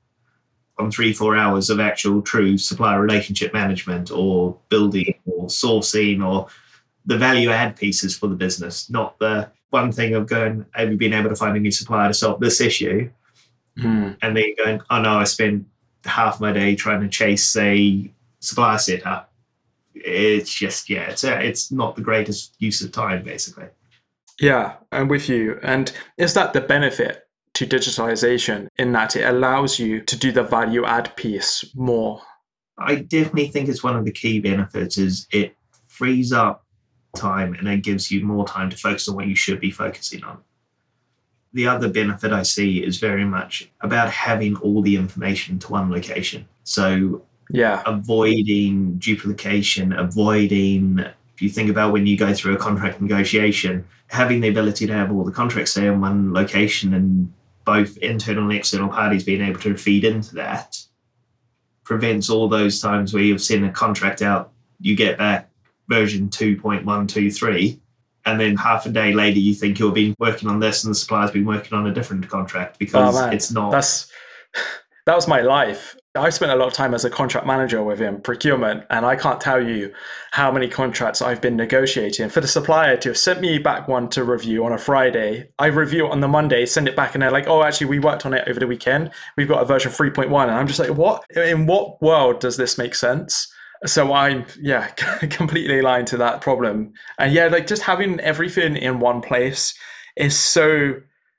on 0.78 0.90
three, 0.90 1.12
four 1.12 1.36
hours 1.36 1.70
of 1.70 1.80
actual 1.80 2.22
true 2.22 2.56
supplier 2.56 3.00
relationship 3.00 3.52
management 3.52 4.10
or 4.10 4.56
building 4.68 5.14
or 5.26 5.46
sourcing 5.46 6.26
or 6.26 6.46
the 7.06 7.18
value 7.18 7.50
add 7.50 7.76
pieces 7.76 8.16
for 8.16 8.28
the 8.28 8.36
business, 8.36 8.88
not 8.88 9.18
the 9.18 9.50
one 9.70 9.90
thing 9.90 10.14
of 10.14 10.26
going, 10.26 10.64
have 10.72 10.90
you 10.90 10.96
been 10.96 11.12
able 11.12 11.30
to 11.30 11.36
find 11.36 11.56
a 11.56 11.60
new 11.60 11.70
supplier 11.70 12.08
to 12.08 12.14
solve 12.14 12.40
this 12.40 12.60
issue? 12.60 13.10
Mm. 13.78 14.16
And 14.22 14.36
then 14.36 14.54
going, 14.62 14.80
oh 14.90 15.00
no, 15.00 15.14
I 15.14 15.24
spent 15.24 15.66
half 16.04 16.40
my 16.40 16.52
day 16.52 16.76
trying 16.76 17.00
to 17.00 17.08
chase 17.08 17.56
a 17.56 18.10
supplier 18.40 18.78
setup. 18.78 19.32
It's 19.94 20.52
just, 20.52 20.90
yeah, 20.90 21.10
it's, 21.10 21.24
a, 21.24 21.40
it's 21.40 21.72
not 21.72 21.96
the 21.96 22.02
greatest 22.02 22.54
use 22.58 22.82
of 22.82 22.92
time, 22.92 23.24
basically. 23.24 23.66
Yeah, 24.42 24.74
I'm 24.90 25.06
with 25.06 25.28
you. 25.28 25.58
And 25.62 25.92
is 26.18 26.34
that 26.34 26.52
the 26.52 26.60
benefit 26.60 27.28
to 27.54 27.66
digitalization 27.66 28.66
in 28.76 28.90
that 28.92 29.14
it 29.14 29.22
allows 29.22 29.78
you 29.78 30.00
to 30.00 30.16
do 30.16 30.32
the 30.32 30.42
value 30.42 30.84
add 30.84 31.14
piece 31.16 31.64
more. 31.76 32.20
I 32.76 32.96
definitely 32.96 33.48
think 33.48 33.68
it's 33.68 33.84
one 33.84 33.96
of 33.96 34.04
the 34.04 34.10
key 34.10 34.40
benefits 34.40 34.98
is 34.98 35.28
it 35.30 35.54
frees 35.86 36.32
up 36.32 36.64
time 37.14 37.54
and 37.54 37.68
it 37.68 37.84
gives 37.84 38.10
you 38.10 38.24
more 38.24 38.44
time 38.44 38.68
to 38.70 38.76
focus 38.76 39.06
on 39.08 39.14
what 39.14 39.28
you 39.28 39.36
should 39.36 39.60
be 39.60 39.70
focusing 39.70 40.24
on. 40.24 40.38
The 41.52 41.68
other 41.68 41.88
benefit 41.88 42.32
I 42.32 42.42
see 42.42 42.82
is 42.82 42.98
very 42.98 43.26
much 43.26 43.70
about 43.82 44.10
having 44.10 44.56
all 44.56 44.82
the 44.82 44.96
information 44.96 45.60
to 45.60 45.70
one 45.70 45.90
location. 45.90 46.48
So 46.64 47.22
yeah, 47.50 47.82
avoiding 47.86 48.98
duplication, 48.98 49.92
avoiding 49.92 51.04
if 51.34 51.42
you 51.42 51.48
think 51.48 51.70
about 51.70 51.92
when 51.92 52.06
you 52.06 52.16
go 52.16 52.34
through 52.34 52.54
a 52.54 52.58
contract 52.58 53.00
negotiation, 53.00 53.86
having 54.08 54.40
the 54.40 54.48
ability 54.48 54.86
to 54.86 54.92
have 54.92 55.10
all 55.10 55.24
the 55.24 55.32
contracts 55.32 55.74
there 55.74 55.92
in 55.92 56.00
one 56.00 56.32
location 56.32 56.94
and 56.94 57.32
both 57.64 57.96
internal 57.98 58.44
and 58.44 58.52
external 58.52 58.88
parties 58.88 59.24
being 59.24 59.40
able 59.40 59.60
to 59.60 59.76
feed 59.76 60.04
into 60.04 60.34
that 60.34 60.78
prevents 61.84 62.30
all 62.30 62.48
those 62.48 62.80
times 62.80 63.12
where 63.12 63.22
you've 63.22 63.42
sent 63.42 63.64
a 63.64 63.70
contract 63.70 64.22
out, 64.22 64.52
you 64.80 64.96
get 64.96 65.18
back 65.18 65.48
version 65.88 66.28
2.123 66.28 67.78
and 68.24 68.40
then 68.40 68.56
half 68.56 68.86
a 68.86 68.88
day 68.88 69.12
later 69.12 69.38
you 69.38 69.54
think 69.54 69.78
you've 69.78 69.94
been 69.94 70.14
working 70.18 70.48
on 70.48 70.60
this 70.60 70.84
and 70.84 70.90
the 70.92 70.94
supplier's 70.94 71.30
been 71.30 71.44
working 71.44 71.76
on 71.76 71.86
a 71.86 71.92
different 71.92 72.26
contract 72.28 72.78
because 72.78 73.16
oh, 73.18 73.28
it's 73.30 73.50
not 73.50 73.70
that's 73.70 74.10
that 75.06 75.14
was 75.14 75.26
my 75.26 75.40
life 75.40 75.96
i 76.14 76.28
spent 76.30 76.52
a 76.52 76.56
lot 76.56 76.68
of 76.68 76.72
time 76.72 76.94
as 76.94 77.04
a 77.04 77.10
contract 77.10 77.46
manager 77.46 77.82
within 77.82 78.20
procurement 78.20 78.84
and 78.90 79.06
i 79.06 79.16
can't 79.16 79.40
tell 79.40 79.62
you 79.66 79.92
how 80.32 80.50
many 80.50 80.68
contracts 80.68 81.22
i've 81.22 81.40
been 81.40 81.56
negotiating. 81.56 82.28
For 82.28 82.40
the 82.40 82.48
supplier 82.48 82.96
to 82.98 83.10
have 83.10 83.18
sent 83.18 83.40
me 83.40 83.58
back 83.58 83.88
one 83.88 84.08
to 84.10 84.24
review 84.24 84.64
on 84.64 84.72
a 84.72 84.78
friday 84.78 85.48
i 85.58 85.66
review 85.66 86.06
it 86.06 86.12
on 86.12 86.20
the 86.20 86.28
monday 86.28 86.66
send 86.66 86.88
it 86.88 86.96
back 86.96 87.14
and 87.14 87.22
they're 87.22 87.30
like 87.30 87.48
oh 87.48 87.62
actually 87.62 87.86
we 87.88 87.98
worked 87.98 88.26
on 88.26 88.34
it 88.34 88.46
over 88.48 88.60
the 88.60 88.66
weekend. 88.66 89.10
We've 89.36 89.48
got 89.48 89.62
a 89.62 89.66
version 89.66 89.90
3.1 89.90 90.42
and 90.42 90.52
i'm 90.52 90.66
just 90.66 90.78
like 90.78 90.90
what? 90.90 91.24
In 91.34 91.66
what 91.66 92.00
world 92.02 92.40
does 92.40 92.56
this 92.56 92.78
make 92.78 92.94
sense? 92.94 93.52
So 93.86 94.12
I'm 94.12 94.44
yeah 94.60 94.88
completely 95.30 95.80
aligned 95.80 96.06
to 96.08 96.16
that 96.18 96.40
problem, 96.40 96.92
and 97.18 97.32
yeah, 97.32 97.46
like 97.48 97.66
just 97.66 97.82
having 97.82 98.20
everything 98.20 98.76
in 98.76 99.00
one 99.00 99.20
place 99.20 99.74
is 100.16 100.38
so 100.38 100.94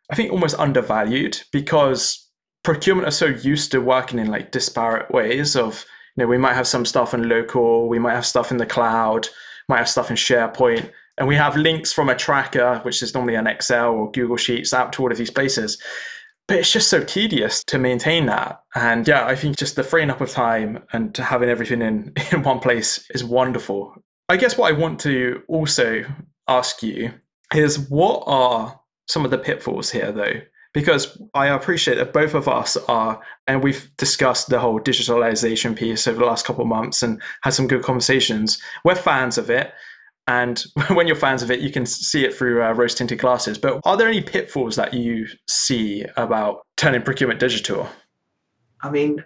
I 0.09 0.15
think 0.15 0.31
almost 0.31 0.59
undervalued 0.59 1.41
because 1.51 2.27
procurement 2.63 3.07
are 3.07 3.11
so 3.11 3.27
used 3.27 3.71
to 3.71 3.81
working 3.81 4.19
in 4.19 4.27
like 4.27 4.51
disparate 4.51 5.11
ways 5.11 5.55
of 5.55 5.85
you 6.15 6.23
know 6.23 6.27
we 6.27 6.37
might 6.37 6.53
have 6.53 6.67
some 6.67 6.85
stuff 6.85 7.13
in 7.13 7.29
local, 7.29 7.87
we 7.87 7.99
might 7.99 8.15
have 8.15 8.25
stuff 8.25 8.51
in 8.51 8.57
the 8.57 8.65
cloud, 8.65 9.27
might 9.67 9.77
have 9.77 9.89
stuff 9.89 10.09
in 10.09 10.15
SharePoint, 10.15 10.91
and 11.17 11.27
we 11.27 11.35
have 11.35 11.55
links 11.57 11.93
from 11.93 12.09
a 12.09 12.15
tracker 12.15 12.79
which 12.83 13.01
is 13.01 13.13
normally 13.13 13.35
an 13.35 13.47
Excel 13.47 13.91
or 13.91 14.11
Google 14.11 14.37
Sheets 14.37 14.73
out 14.73 14.93
to 14.93 15.03
all 15.03 15.11
of 15.11 15.17
these 15.17 15.31
places 15.31 15.77
but 16.47 16.57
it's 16.57 16.71
just 16.71 16.89
so 16.89 17.03
tedious 17.03 17.63
to 17.65 17.77
maintain 17.77 18.25
that. 18.25 18.61
And 18.75 19.07
yeah, 19.07 19.25
I 19.25 19.35
think 19.35 19.57
just 19.57 19.75
the 19.75 19.83
freeing 19.83 20.09
up 20.09 20.21
of 20.21 20.29
time 20.29 20.83
and 20.91 21.13
to 21.15 21.23
having 21.23 21.49
everything 21.49 21.81
in, 21.81 22.13
in 22.31 22.43
one 22.43 22.59
place 22.59 23.09
is 23.11 23.23
wonderful. 23.23 23.95
I 24.29 24.37
guess 24.37 24.57
what 24.57 24.73
I 24.73 24.77
want 24.77 24.99
to 25.01 25.41
also 25.47 26.03
ask 26.47 26.83
you 26.83 27.13
is 27.53 27.79
what 27.89 28.23
are 28.25 28.79
some 29.07 29.25
of 29.25 29.31
the 29.31 29.37
pitfalls 29.37 29.89
here, 29.89 30.11
though? 30.11 30.41
Because 30.73 31.21
I 31.35 31.47
appreciate 31.47 31.95
that 31.95 32.13
both 32.13 32.33
of 32.33 32.47
us 32.47 32.77
are, 32.87 33.21
and 33.47 33.63
we've 33.63 33.89
discussed 33.97 34.49
the 34.49 34.59
whole 34.59 34.79
digitalization 34.79 35.75
piece 35.75 36.07
over 36.07 36.19
the 36.19 36.25
last 36.25 36.45
couple 36.45 36.63
of 36.63 36.67
months 36.67 37.03
and 37.03 37.21
had 37.41 37.53
some 37.53 37.67
good 37.67 37.83
conversations. 37.83 38.59
We're 38.83 38.95
fans 38.95 39.37
of 39.37 39.49
it. 39.49 39.71
And 40.27 40.63
when 40.89 41.05
you're 41.05 41.15
fans 41.15 41.43
of 41.43 41.51
it, 41.51 41.59
you 41.59 41.71
can 41.71 41.85
see 41.85 42.25
it 42.25 42.33
through 42.33 42.63
uh, 42.63 42.71
rose 42.73 42.95
tinted 42.95 43.19
glasses. 43.19 43.57
But 43.57 43.81
are 43.83 43.97
there 43.97 44.07
any 44.07 44.21
pitfalls 44.21 44.75
that 44.77 44.93
you 44.93 45.27
see 45.47 46.05
about 46.17 46.65
turning 46.75 47.03
procurement 47.03 47.39
digital? 47.39 47.87
I 48.81 48.89
mean, 48.89 49.23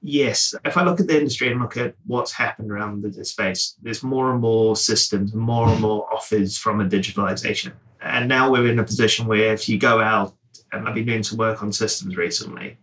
yes. 0.00 0.54
If 0.64 0.76
I 0.76 0.84
look 0.84 1.00
at 1.00 1.06
the 1.06 1.18
industry 1.18 1.50
and 1.50 1.60
look 1.60 1.76
at 1.76 1.94
what's 2.06 2.32
happened 2.32 2.70
around 2.70 3.02
the 3.02 3.24
space, 3.24 3.76
there's 3.82 4.02
more 4.02 4.32
and 4.32 4.40
more 4.40 4.76
systems, 4.76 5.34
more 5.34 5.68
and 5.68 5.80
more 5.80 6.12
offers 6.12 6.56
from 6.56 6.80
a 6.80 6.84
digitalization. 6.84 7.72
And 8.00 8.28
now 8.28 8.50
we're 8.50 8.68
in 8.68 8.78
a 8.78 8.84
position 8.84 9.26
where 9.26 9.52
if 9.52 9.68
you 9.68 9.78
go 9.78 10.00
out, 10.00 10.34
and 10.72 10.88
I've 10.88 10.94
been 10.94 11.06
doing 11.06 11.22
some 11.22 11.38
work 11.38 11.62
on 11.62 11.72
systems 11.72 12.16
recently, 12.16 12.78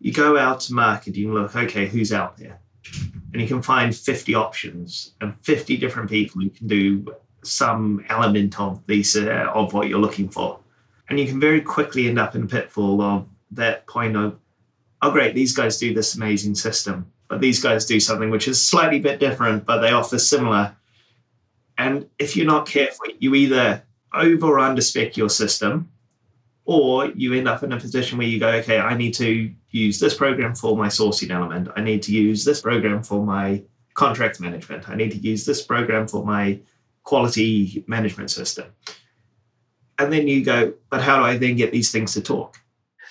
you 0.00 0.12
go 0.12 0.36
out 0.36 0.60
to 0.60 0.74
market, 0.74 1.16
you 1.16 1.32
look, 1.32 1.54
okay, 1.54 1.86
who's 1.86 2.12
out 2.12 2.36
there? 2.36 2.60
and 3.32 3.40
you 3.40 3.46
can 3.46 3.62
find 3.62 3.94
50 3.94 4.34
options 4.34 5.14
and 5.20 5.34
50 5.42 5.76
different 5.76 6.10
people 6.10 6.42
who 6.42 6.50
can 6.50 6.66
do 6.66 7.06
some 7.42 8.04
element 8.08 8.58
of 8.60 8.84
these 8.86 9.16
uh, 9.16 9.50
of 9.54 9.72
what 9.72 9.88
you're 9.88 10.00
looking 10.00 10.28
for. 10.28 10.58
And 11.08 11.18
you 11.18 11.26
can 11.26 11.40
very 11.40 11.60
quickly 11.60 12.08
end 12.08 12.18
up 12.18 12.34
in 12.34 12.44
a 12.44 12.46
pitfall 12.46 13.00
of 13.00 13.26
that 13.52 13.86
point 13.86 14.16
of 14.16 14.38
oh 15.02 15.10
great 15.10 15.34
these 15.34 15.56
guys 15.56 15.78
do 15.78 15.92
this 15.92 16.14
amazing 16.14 16.54
system 16.54 17.10
but 17.26 17.40
these 17.40 17.60
guys 17.60 17.84
do 17.84 17.98
something 17.98 18.30
which 18.30 18.46
is 18.46 18.64
slightly 18.64 19.00
bit 19.00 19.18
different 19.18 19.64
but 19.64 19.80
they 19.80 19.92
offer 19.92 20.18
similar. 20.18 20.76
And 21.78 22.08
if 22.18 22.36
you're 22.36 22.46
not 22.46 22.66
careful 22.66 23.06
you 23.18 23.34
either 23.34 23.82
over 24.12 24.46
or 24.46 24.58
under 24.58 24.82
spec 24.82 25.16
your 25.16 25.30
system 25.30 25.90
or 26.70 27.06
you 27.16 27.34
end 27.34 27.48
up 27.48 27.64
in 27.64 27.72
a 27.72 27.80
position 27.80 28.16
where 28.16 28.28
you 28.28 28.38
go, 28.38 28.48
okay, 28.48 28.78
I 28.78 28.96
need 28.96 29.12
to 29.14 29.52
use 29.70 29.98
this 29.98 30.14
program 30.14 30.54
for 30.54 30.76
my 30.76 30.86
sourcing 30.86 31.30
element. 31.30 31.68
I 31.74 31.80
need 31.80 32.00
to 32.04 32.12
use 32.12 32.44
this 32.44 32.60
program 32.60 33.02
for 33.02 33.26
my 33.26 33.64
contract 33.94 34.38
management. 34.38 34.88
I 34.88 34.94
need 34.94 35.10
to 35.10 35.18
use 35.18 35.44
this 35.44 35.62
program 35.62 36.06
for 36.06 36.24
my 36.24 36.60
quality 37.02 37.84
management 37.88 38.30
system. 38.30 38.66
And 39.98 40.12
then 40.12 40.28
you 40.28 40.44
go, 40.44 40.72
but 40.90 41.02
how 41.02 41.18
do 41.18 41.24
I 41.24 41.36
then 41.38 41.56
get 41.56 41.72
these 41.72 41.90
things 41.90 42.14
to 42.14 42.20
talk? 42.20 42.56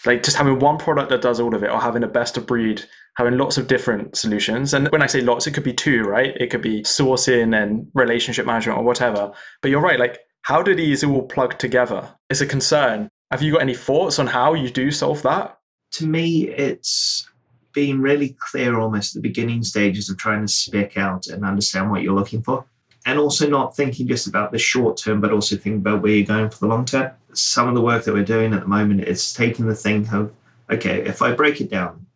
Like 0.05 0.23
just 0.23 0.37
having 0.37 0.59
one 0.59 0.77
product 0.77 1.09
that 1.09 1.21
does 1.21 1.41
all 1.41 1.53
of 1.53 1.61
it, 1.61 1.69
or 1.69 1.81
having 1.81 2.03
a 2.03 2.07
best 2.07 2.37
of 2.37 2.47
breed, 2.47 2.81
having 3.17 3.37
lots 3.37 3.57
of 3.57 3.67
different 3.67 4.15
solutions. 4.15 4.73
And 4.73 4.87
when 4.87 5.01
I 5.01 5.07
say 5.07 5.19
lots, 5.19 5.47
it 5.47 5.51
could 5.51 5.65
be 5.65 5.73
two, 5.73 6.03
right? 6.03 6.33
It 6.37 6.49
could 6.49 6.61
be 6.61 6.83
sourcing 6.83 7.61
and 7.61 7.91
relationship 7.93 8.45
management 8.45 8.79
or 8.79 8.85
whatever. 8.85 9.33
But 9.61 9.69
you're 9.69 9.81
right, 9.81 9.99
like 9.99 10.19
how 10.43 10.61
do 10.61 10.73
these 10.73 11.03
all 11.03 11.23
plug 11.23 11.59
together? 11.59 12.07
It's 12.29 12.39
a 12.39 12.45
concern. 12.45 13.09
Have 13.31 13.43
you 13.43 13.51
got 13.51 13.61
any 13.61 13.75
thoughts 13.75 14.17
on 14.17 14.25
how 14.25 14.55
you 14.55 14.71
do 14.71 14.89
solve 14.89 15.21
that? 15.21 15.59
To 15.91 16.07
me, 16.07 16.47
it's 16.49 17.29
being 17.73 18.01
really 18.01 18.35
clear 18.39 18.79
almost 18.79 19.15
at 19.15 19.21
the 19.21 19.27
beginning 19.29 19.61
stages 19.61 20.09
of 20.09 20.17
trying 20.17 20.41
to 20.41 20.51
spec 20.51 20.97
out 20.97 21.27
and 21.27 21.45
understand 21.45 21.91
what 21.91 22.01
you're 22.01 22.15
looking 22.15 22.41
for. 22.41 22.65
And 23.05 23.19
also 23.19 23.47
not 23.47 23.75
thinking 23.75 24.07
just 24.07 24.25
about 24.25 24.51
the 24.51 24.57
short 24.57 24.97
term, 24.97 25.21
but 25.21 25.31
also 25.31 25.55
thinking 25.55 25.75
about 25.75 26.01
where 26.01 26.11
you're 26.11 26.25
going 26.25 26.49
for 26.49 26.57
the 26.57 26.67
long 26.67 26.85
term. 26.85 27.11
Some 27.33 27.67
of 27.67 27.75
the 27.75 27.81
work 27.81 28.03
that 28.05 28.13
we're 28.13 28.23
doing 28.23 28.51
at 28.51 28.61
the 28.61 28.67
moment 28.67 29.03
is 29.03 29.31
taking 29.31 29.67
the 29.67 29.75
thing 29.75 30.09
of, 30.11 30.31
okay, 30.71 31.03
if 31.05 31.21
I 31.21 31.31
break 31.31 31.61
it 31.61 31.69
down, 31.69 32.07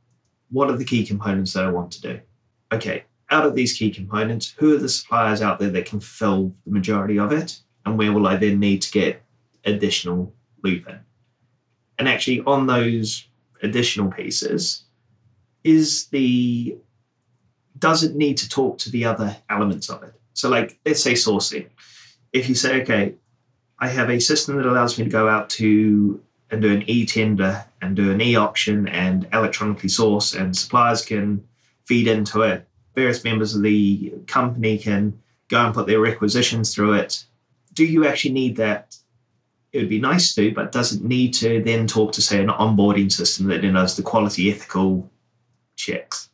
what 0.50 0.72
are 0.72 0.78
the 0.78 0.84
key 0.84 1.06
components 1.06 1.54
that 1.54 1.66
I 1.66 1.70
want 1.70 1.92
to 1.92 2.02
do? 2.02 2.20
Okay, 2.72 3.04
out 3.30 3.46
of 3.46 3.54
these 3.54 3.74
key 3.74 3.92
components, 3.92 4.56
who 4.58 4.74
are 4.74 4.80
the 4.80 4.90
suppliers 4.90 5.44
out 5.44 5.60
there 5.60 5.70
that 5.70 5.86
can 5.86 6.00
fill 6.00 6.52
the 6.66 6.72
majority 6.72 7.20
of 7.20 7.32
it? 7.32 7.60
And 7.86 8.00
where 8.00 8.12
will 8.12 8.26
I 8.26 8.36
then 8.36 8.60
need 8.60 8.82
to 8.82 8.92
get 8.92 9.22
additional 9.66 10.34
Lupin. 10.64 11.00
And 12.00 12.08
actually, 12.08 12.42
on 12.42 12.68
those 12.68 13.28
additional 13.62 14.12
pieces, 14.12 14.84
is 15.64 16.08
the 16.08 16.78
does 17.80 18.04
it 18.04 18.16
need 18.16 18.38
to 18.38 18.48
talk 18.50 18.78
to 18.78 18.90
the 18.92 19.06
other 19.06 19.36
elements 19.50 19.90
of 19.90 20.04
it? 20.04 20.14
So, 20.34 20.50
like, 20.50 20.80
let's 20.86 21.04
say 21.04 21.14
sourcing. 21.14 21.68
If 22.32 22.48
you 22.48 22.56
say, 22.56 22.82
okay, 22.82 23.16
I 23.80 23.88
have 23.88 24.10
a 24.10 24.20
system 24.20 24.56
that 24.58 24.66
allows 24.66 24.98
me 24.98 25.04
to 25.04 25.10
go 25.10 25.28
out 25.28 25.50
to 25.52 26.22
and 26.50 26.62
do 26.62 26.72
an 26.72 26.84
e-tender 26.90 27.66
and 27.82 27.96
do 27.96 28.12
an 28.12 28.22
e-auction 28.22 28.88
and 28.88 29.28
electronically 29.34 29.90
source, 29.90 30.34
and 30.34 30.56
suppliers 30.56 31.04
can 31.04 31.44
feed 31.86 32.08
into 32.08 32.42
it. 32.42 32.68
Various 32.96 33.24
members 33.24 33.56
of 33.56 33.64
the 33.64 34.14
company 34.28 34.78
can 34.78 35.20
go 35.50 35.66
and 35.66 35.74
put 35.74 35.88
their 35.88 36.00
requisitions 36.00 36.74
through 36.74 36.94
it. 36.94 37.26
Do 37.74 37.86
you 37.86 38.08
actually 38.08 38.34
need 38.34 38.56
that 38.58 38.96
it 39.74 39.80
would 39.80 39.90
be 39.90 40.00
nice 40.00 40.34
to, 40.36 40.54
but 40.54 40.72
doesn't 40.72 41.04
need 41.04 41.34
to 41.34 41.62
then 41.64 41.88
talk 41.88 42.14
to, 42.14 42.22
say, 42.22 42.40
an 42.40 42.48
onboarding 42.48 43.12
system 43.12 43.48
that 43.48 43.64
then 43.64 43.74
does 43.74 43.98
the 43.98 44.04
quality 44.04 44.52
ethical 44.52 45.10
checks. 45.76 46.30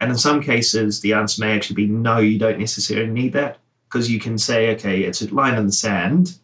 And 0.00 0.10
in 0.10 0.16
some 0.16 0.42
cases, 0.42 1.00
the 1.00 1.12
answer 1.12 1.44
may 1.44 1.54
actually 1.54 1.76
be 1.76 1.86
no, 1.86 2.18
you 2.18 2.38
don't 2.38 2.58
necessarily 2.58 3.10
need 3.10 3.34
that 3.34 3.58
because 3.88 4.10
you 4.10 4.18
can 4.18 4.38
say, 4.38 4.74
okay, 4.74 5.02
it's 5.02 5.20
a 5.20 5.32
line 5.34 5.54
in 5.54 5.66
the 5.66 5.72
sand. 5.72 6.38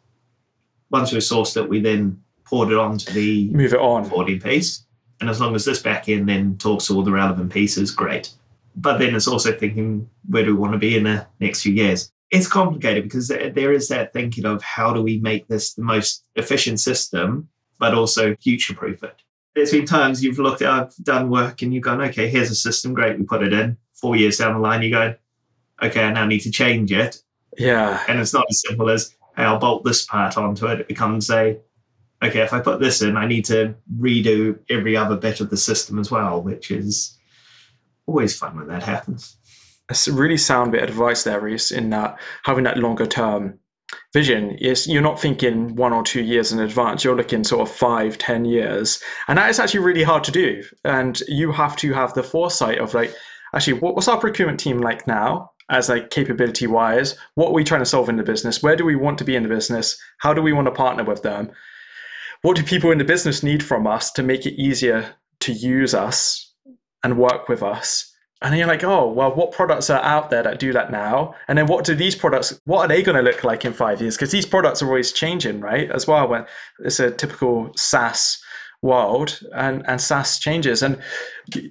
Once 0.90 1.12
we've 1.12 1.22
sourced 1.22 1.56
it, 1.56 1.68
we 1.68 1.80
then 1.80 2.22
port 2.44 2.70
it 2.70 2.78
onto 2.78 3.10
the 3.12 3.48
move 3.48 3.72
it 3.72 3.80
on 3.80 4.04
onboarding 4.04 4.42
piece. 4.42 4.84
And 5.20 5.30
as 5.30 5.40
long 5.40 5.54
as 5.54 5.64
this 5.64 5.80
back 5.80 6.08
end 6.08 6.28
then 6.28 6.58
talks 6.58 6.86
to 6.86 6.94
all 6.94 7.02
the 7.02 7.12
relevant 7.12 7.52
pieces, 7.52 7.90
great. 7.90 8.30
But 8.76 8.98
then 8.98 9.14
it's 9.14 9.28
also 9.28 9.52
thinking, 9.52 10.08
where 10.28 10.44
do 10.44 10.54
we 10.54 10.60
want 10.60 10.72
to 10.72 10.78
be 10.78 10.96
in 10.96 11.04
the 11.04 11.26
next 11.40 11.62
few 11.62 11.72
years? 11.72 12.12
It's 12.32 12.48
complicated 12.48 13.04
because 13.04 13.28
there 13.28 13.72
is 13.72 13.88
that 13.88 14.14
thinking 14.14 14.46
of 14.46 14.62
how 14.62 14.92
do 14.94 15.02
we 15.02 15.18
make 15.18 15.46
this 15.48 15.74
the 15.74 15.82
most 15.82 16.24
efficient 16.34 16.80
system, 16.80 17.48
but 17.78 17.92
also 17.92 18.34
future 18.36 18.74
proof 18.74 19.04
it. 19.04 19.22
There's 19.54 19.70
been 19.70 19.84
times 19.84 20.24
you've 20.24 20.38
looked 20.38 20.62
at, 20.62 20.70
I've 20.70 20.96
done 21.02 21.28
work 21.28 21.60
and 21.60 21.74
you've 21.74 21.84
gone, 21.84 22.00
okay, 22.00 22.30
here's 22.30 22.50
a 22.50 22.54
system, 22.54 22.94
great, 22.94 23.18
we 23.18 23.24
put 23.26 23.42
it 23.42 23.52
in. 23.52 23.76
Four 23.92 24.16
years 24.16 24.38
down 24.38 24.54
the 24.54 24.60
line, 24.60 24.82
you 24.82 24.90
go, 24.90 25.14
okay, 25.82 26.04
I 26.04 26.10
now 26.10 26.24
need 26.24 26.40
to 26.40 26.50
change 26.50 26.90
it. 26.90 27.22
Yeah. 27.58 28.02
And 28.08 28.18
it's 28.18 28.32
not 28.32 28.46
as 28.48 28.62
simple 28.66 28.88
as, 28.88 29.14
hey, 29.36 29.44
I'll 29.44 29.58
bolt 29.58 29.84
this 29.84 30.06
part 30.06 30.38
onto 30.38 30.66
it. 30.68 30.80
It 30.80 30.88
becomes 30.88 31.28
a, 31.30 31.58
okay, 32.24 32.40
if 32.40 32.54
I 32.54 32.60
put 32.60 32.80
this 32.80 33.02
in, 33.02 33.14
I 33.14 33.26
need 33.26 33.44
to 33.46 33.74
redo 33.98 34.58
every 34.70 34.96
other 34.96 35.16
bit 35.16 35.40
of 35.42 35.50
the 35.50 35.58
system 35.58 35.98
as 35.98 36.10
well, 36.10 36.40
which 36.40 36.70
is 36.70 37.18
always 38.06 38.34
fun 38.34 38.56
when 38.56 38.68
that 38.68 38.82
happens. 38.82 39.36
A 39.90 40.12
really 40.12 40.36
sound 40.36 40.72
bit 40.72 40.82
of 40.82 40.90
advice 40.90 41.24
there, 41.24 41.40
Rees, 41.40 41.70
in 41.70 41.90
that 41.90 42.18
having 42.44 42.64
that 42.64 42.78
longer 42.78 43.06
term 43.06 43.58
vision 44.12 44.52
is 44.52 44.86
you're 44.86 45.02
not 45.02 45.20
thinking 45.20 45.74
one 45.76 45.92
or 45.92 46.02
two 46.02 46.22
years 46.22 46.52
in 46.52 46.60
advance. 46.60 47.04
You're 47.04 47.16
looking 47.16 47.44
sort 47.44 47.68
of 47.68 47.74
five 47.74 48.18
ten 48.18 48.44
years. 48.44 49.02
And 49.28 49.38
that 49.38 49.50
is 49.50 49.58
actually 49.58 49.80
really 49.80 50.02
hard 50.02 50.24
to 50.24 50.30
do. 50.30 50.62
And 50.84 51.20
you 51.28 51.52
have 51.52 51.76
to 51.76 51.92
have 51.92 52.14
the 52.14 52.22
foresight 52.22 52.78
of 52.78 52.94
like 52.94 53.14
actually 53.54 53.78
what's 53.78 54.08
our 54.08 54.18
procurement 54.18 54.60
team 54.60 54.78
like 54.78 55.06
now 55.06 55.50
as 55.70 55.88
like 55.88 56.10
capability 56.10 56.66
wise 56.66 57.16
what 57.34 57.48
are 57.48 57.54
we 57.54 57.64
trying 57.64 57.80
to 57.80 57.86
solve 57.86 58.08
in 58.08 58.16
the 58.16 58.22
business? 58.22 58.62
Where 58.62 58.76
do 58.76 58.84
we 58.84 58.96
want 58.96 59.18
to 59.18 59.24
be 59.24 59.36
in 59.36 59.42
the 59.42 59.48
business? 59.48 59.98
How 60.18 60.34
do 60.34 60.42
we 60.42 60.52
want 60.52 60.66
to 60.66 60.72
partner 60.72 61.04
with 61.04 61.22
them? 61.22 61.50
What 62.42 62.56
do 62.56 62.62
people 62.62 62.90
in 62.90 62.98
the 62.98 63.04
business 63.04 63.42
need 63.42 63.62
from 63.62 63.86
us 63.86 64.10
to 64.12 64.22
make 64.22 64.46
it 64.46 64.60
easier 64.60 65.14
to 65.40 65.52
use 65.52 65.94
us 65.94 66.52
and 67.04 67.18
work 67.18 67.48
with 67.48 67.62
us 67.62 68.11
and 68.42 68.52
then 68.52 68.58
you're 68.58 68.68
like 68.68 68.84
oh 68.84 69.10
well 69.10 69.34
what 69.34 69.52
products 69.52 69.90
are 69.90 70.02
out 70.02 70.30
there 70.30 70.42
that 70.42 70.58
do 70.58 70.72
that 70.72 70.90
now? 70.90 71.34
And 71.48 71.58
then 71.58 71.66
what 71.66 71.84
do 71.84 71.94
these 71.94 72.14
products 72.14 72.58
what 72.64 72.80
are 72.80 72.88
they 72.88 73.02
going 73.02 73.16
to 73.16 73.22
look 73.22 73.44
like 73.44 73.64
in 73.64 73.72
five 73.72 74.00
years? 74.00 74.16
Because 74.16 74.30
these 74.30 74.46
products 74.46 74.82
are 74.82 74.86
always 74.86 75.12
changing 75.12 75.60
right 75.60 75.90
as 75.90 76.06
well 76.06 76.28
when 76.28 76.46
it's 76.80 77.00
a 77.00 77.10
typical 77.10 77.72
saas 77.76 78.42
world 78.82 79.40
and 79.54 79.84
and 79.88 80.00
saas 80.00 80.38
changes. 80.38 80.82
And 80.82 81.00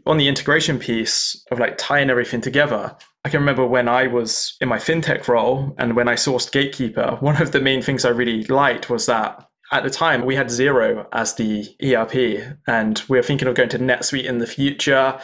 on 0.06 0.18
the 0.18 0.28
integration 0.28 0.80
piece 0.80 1.44
of 1.52 1.60
like 1.60 1.78
tying 1.78 2.10
everything 2.10 2.42
together 2.42 2.96
i 3.24 3.30
can 3.30 3.40
remember 3.40 3.66
when 3.66 3.88
i 3.88 4.08
was 4.08 4.58
in 4.62 4.68
my 4.68 4.78
fintech 4.78 5.28
role 5.28 5.74
and 5.78 5.96
when 5.96 6.08
i 6.08 6.16
sourced 6.16 6.52
gatekeeper 6.52 7.18
one 7.20 7.42
of 7.42 7.52
the 7.52 7.62
main 7.62 7.82
things 7.82 8.04
i 8.04 8.10
really 8.10 8.44
liked 8.46 8.90
was 8.90 9.06
that 9.06 9.48
at 9.72 9.84
the 9.84 9.90
time 9.90 10.26
we 10.26 10.36
had 10.36 10.48
Xero 10.48 11.08
as 11.14 11.36
the 11.36 11.66
ERP 11.84 12.58
and 12.68 13.02
we 13.08 13.18
were 13.18 13.24
thinking 13.24 13.48
of 13.48 13.56
going 13.56 13.70
to 13.70 13.80
NetSuite 13.80 14.26
in 14.26 14.38
the 14.40 14.48
future. 14.48 15.18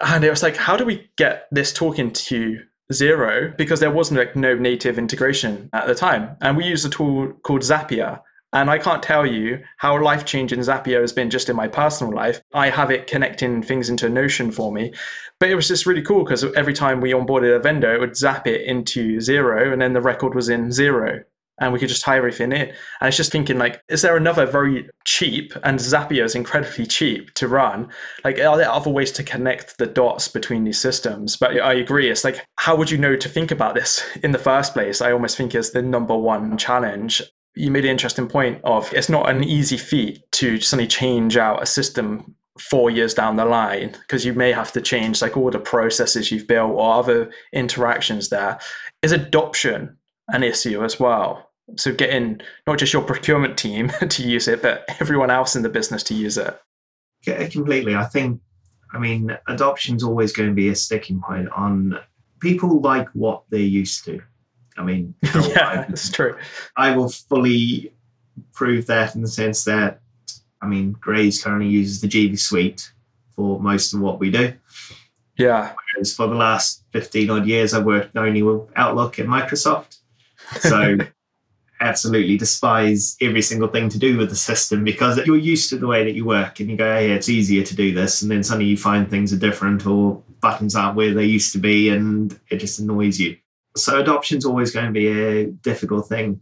And 0.00 0.24
it 0.24 0.30
was 0.30 0.42
like, 0.42 0.56
how 0.56 0.76
do 0.76 0.84
we 0.84 1.10
get 1.16 1.48
this 1.50 1.72
talking 1.72 2.12
to 2.12 2.60
Xero? 2.92 3.56
Because 3.56 3.80
there 3.80 3.90
wasn't 3.90 4.20
like 4.20 4.36
no 4.36 4.54
native 4.54 4.98
integration 4.98 5.68
at 5.72 5.86
the 5.86 5.94
time. 5.94 6.36
And 6.40 6.56
we 6.56 6.64
used 6.64 6.86
a 6.86 6.90
tool 6.90 7.32
called 7.42 7.62
Zapier. 7.62 8.20
And 8.52 8.70
I 8.70 8.78
can't 8.78 9.02
tell 9.02 9.26
you 9.26 9.62
how 9.76 10.02
life 10.02 10.24
changing 10.24 10.60
Zapier 10.60 11.02
has 11.02 11.12
been 11.12 11.28
just 11.28 11.50
in 11.50 11.56
my 11.56 11.68
personal 11.68 12.14
life. 12.14 12.40
I 12.54 12.70
have 12.70 12.90
it 12.90 13.06
connecting 13.06 13.62
things 13.62 13.90
into 13.90 14.08
Notion 14.08 14.50
for 14.50 14.72
me. 14.72 14.94
But 15.38 15.50
it 15.50 15.54
was 15.54 15.68
just 15.68 15.84
really 15.84 16.02
cool 16.02 16.24
because 16.24 16.44
every 16.54 16.72
time 16.72 17.00
we 17.00 17.12
onboarded 17.12 17.54
a 17.54 17.58
vendor, 17.58 17.92
it 17.92 18.00
would 18.00 18.16
zap 18.16 18.46
it 18.46 18.62
into 18.62 19.18
Xero, 19.18 19.72
and 19.72 19.82
then 19.82 19.92
the 19.92 20.00
record 20.00 20.34
was 20.34 20.48
in 20.48 20.68
Xero 20.68 21.24
and 21.60 21.72
we 21.72 21.78
could 21.78 21.88
just 21.88 22.02
tie 22.02 22.16
everything 22.16 22.52
in. 22.52 22.68
And 23.00 23.08
it's 23.08 23.16
just 23.16 23.32
thinking 23.32 23.58
like, 23.58 23.82
is 23.88 24.02
there 24.02 24.16
another 24.16 24.46
very 24.46 24.88
cheap 25.04 25.52
and 25.64 25.78
Zapier 25.78 26.24
is 26.24 26.34
incredibly 26.34 26.86
cheap 26.86 27.34
to 27.34 27.48
run? 27.48 27.88
Like, 28.24 28.38
are 28.38 28.56
there 28.56 28.70
other 28.70 28.90
ways 28.90 29.12
to 29.12 29.22
connect 29.22 29.78
the 29.78 29.86
dots 29.86 30.28
between 30.28 30.64
these 30.64 30.80
systems? 30.80 31.36
But 31.36 31.60
I 31.60 31.74
agree. 31.74 32.10
It's 32.10 32.24
like, 32.24 32.44
how 32.56 32.76
would 32.76 32.90
you 32.90 32.98
know 32.98 33.16
to 33.16 33.28
think 33.28 33.50
about 33.50 33.74
this 33.74 34.04
in 34.22 34.32
the 34.32 34.38
first 34.38 34.72
place? 34.72 35.00
I 35.00 35.12
almost 35.12 35.36
think 35.36 35.54
is 35.54 35.72
the 35.72 35.82
number 35.82 36.16
one 36.16 36.56
challenge. 36.56 37.22
You 37.54 37.70
made 37.70 37.84
an 37.84 37.90
interesting 37.90 38.28
point 38.28 38.60
of 38.62 38.92
it's 38.94 39.08
not 39.08 39.28
an 39.28 39.42
easy 39.42 39.76
feat 39.76 40.22
to 40.32 40.60
suddenly 40.60 40.86
change 40.86 41.36
out 41.36 41.62
a 41.62 41.66
system 41.66 42.36
four 42.58 42.90
years 42.90 43.14
down 43.14 43.36
the 43.36 43.44
line 43.44 43.90
because 44.00 44.24
you 44.24 44.32
may 44.32 44.52
have 44.52 44.72
to 44.72 44.80
change 44.80 45.22
like 45.22 45.36
all 45.36 45.50
the 45.50 45.58
processes 45.58 46.30
you've 46.30 46.46
built 46.46 46.72
or 46.72 46.94
other 46.94 47.30
interactions 47.52 48.28
there 48.28 48.58
is 49.02 49.12
adoption 49.12 49.96
an 50.28 50.42
issue 50.42 50.84
as 50.84 50.98
well 50.98 51.47
so 51.76 51.92
getting 51.92 52.40
not 52.66 52.78
just 52.78 52.92
your 52.92 53.02
procurement 53.02 53.58
team 53.58 53.90
to 54.08 54.22
use 54.22 54.48
it, 54.48 54.62
but 54.62 54.84
everyone 55.00 55.30
else 55.30 55.56
in 55.56 55.62
the 55.62 55.68
business 55.68 56.02
to 56.04 56.14
use 56.14 56.36
it. 56.36 56.58
Yeah, 57.26 57.46
completely. 57.48 57.94
I 57.94 58.04
think, 58.04 58.40
I 58.92 58.98
mean, 58.98 59.36
adoption 59.48 59.96
is 59.96 60.02
always 60.02 60.32
going 60.32 60.48
to 60.48 60.54
be 60.54 60.68
a 60.68 60.74
sticking 60.74 61.20
point 61.20 61.48
on 61.50 61.98
people 62.40 62.80
like 62.80 63.08
what 63.10 63.42
they're 63.50 63.60
used 63.60 64.04
to. 64.04 64.20
I 64.76 64.84
mean, 64.84 65.14
yeah, 65.22 65.84
that's 65.88 66.10
true. 66.10 66.36
I 66.76 66.96
will 66.96 67.08
fully 67.08 67.92
prove 68.52 68.86
that 68.86 69.14
in 69.14 69.22
the 69.22 69.28
sense 69.28 69.64
that, 69.64 70.00
I 70.62 70.66
mean, 70.66 70.92
Graze 70.92 71.42
currently 71.42 71.68
uses 71.68 72.00
the 72.00 72.08
GV 72.08 72.38
Suite 72.38 72.92
for 73.34 73.60
most 73.60 73.92
of 73.92 74.00
what 74.00 74.20
we 74.20 74.30
do. 74.30 74.54
Yeah. 75.36 75.72
Whereas 75.94 76.14
for 76.14 76.26
the 76.26 76.34
last 76.34 76.84
15 76.92 77.30
odd 77.30 77.46
years, 77.46 77.74
I've 77.74 77.84
worked 77.84 78.16
only 78.16 78.42
with 78.42 78.62
Outlook 78.76 79.18
and 79.18 79.28
Microsoft. 79.28 79.98
So 80.60 80.96
absolutely 81.80 82.36
despise 82.36 83.16
every 83.20 83.42
single 83.42 83.68
thing 83.68 83.88
to 83.88 83.98
do 83.98 84.16
with 84.16 84.30
the 84.30 84.36
system 84.36 84.84
because 84.84 85.18
you're 85.26 85.36
used 85.36 85.70
to 85.70 85.78
the 85.78 85.86
way 85.86 86.04
that 86.04 86.14
you 86.14 86.24
work 86.24 86.60
and 86.60 86.70
you 86.70 86.76
go, 86.76 86.92
hey, 86.92 87.10
it's 87.12 87.28
easier 87.28 87.64
to 87.64 87.74
do 87.74 87.94
this. 87.94 88.22
And 88.22 88.30
then 88.30 88.42
suddenly 88.42 88.70
you 88.70 88.76
find 88.76 89.08
things 89.08 89.32
are 89.32 89.38
different 89.38 89.86
or 89.86 90.22
buttons 90.40 90.74
aren't 90.74 90.96
where 90.96 91.14
they 91.14 91.24
used 91.24 91.52
to 91.52 91.58
be 91.58 91.90
and 91.90 92.38
it 92.50 92.58
just 92.58 92.78
annoys 92.78 93.18
you. 93.18 93.36
So 93.76 94.00
adoption 94.00 94.38
is 94.38 94.44
always 94.44 94.72
going 94.72 94.86
to 94.86 94.92
be 94.92 95.08
a 95.08 95.46
difficult 95.46 96.08
thing. 96.08 96.40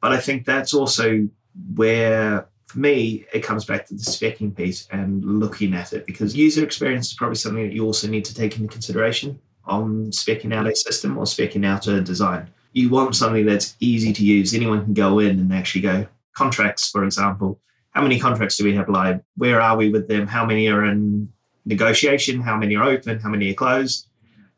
But 0.00 0.12
I 0.12 0.18
think 0.18 0.46
that's 0.46 0.72
also 0.72 1.28
where, 1.74 2.48
for 2.66 2.78
me, 2.78 3.26
it 3.32 3.42
comes 3.42 3.64
back 3.64 3.86
to 3.86 3.94
the 3.94 4.00
specking 4.00 4.56
piece 4.56 4.86
and 4.90 5.24
looking 5.24 5.74
at 5.74 5.92
it 5.92 6.06
because 6.06 6.36
user 6.36 6.64
experience 6.64 7.08
is 7.08 7.14
probably 7.14 7.36
something 7.36 7.64
that 7.64 7.74
you 7.74 7.84
also 7.84 8.08
need 8.08 8.24
to 8.26 8.34
take 8.34 8.56
into 8.56 8.68
consideration 8.68 9.38
on 9.64 10.06
specking 10.06 10.54
out 10.54 10.66
a 10.66 10.74
system 10.74 11.18
or 11.18 11.24
specking 11.24 11.66
out 11.66 11.86
a 11.88 12.00
design 12.00 12.48
you 12.72 12.90
want 12.90 13.16
something 13.16 13.46
that's 13.46 13.76
easy 13.80 14.12
to 14.12 14.24
use. 14.24 14.54
Anyone 14.54 14.84
can 14.84 14.94
go 14.94 15.18
in 15.18 15.38
and 15.38 15.52
actually 15.52 15.80
go. 15.82 16.06
Contracts, 16.34 16.90
for 16.90 17.04
example, 17.04 17.60
how 17.90 18.02
many 18.02 18.18
contracts 18.18 18.56
do 18.56 18.64
we 18.64 18.74
have 18.74 18.88
live? 18.88 19.20
Where 19.36 19.60
are 19.60 19.76
we 19.76 19.90
with 19.90 20.08
them? 20.08 20.26
How 20.26 20.44
many 20.44 20.68
are 20.68 20.84
in 20.84 21.32
negotiation? 21.64 22.40
How 22.40 22.56
many 22.56 22.76
are 22.76 22.84
open? 22.84 23.18
How 23.18 23.28
many 23.28 23.50
are 23.50 23.54
closed? 23.54 24.06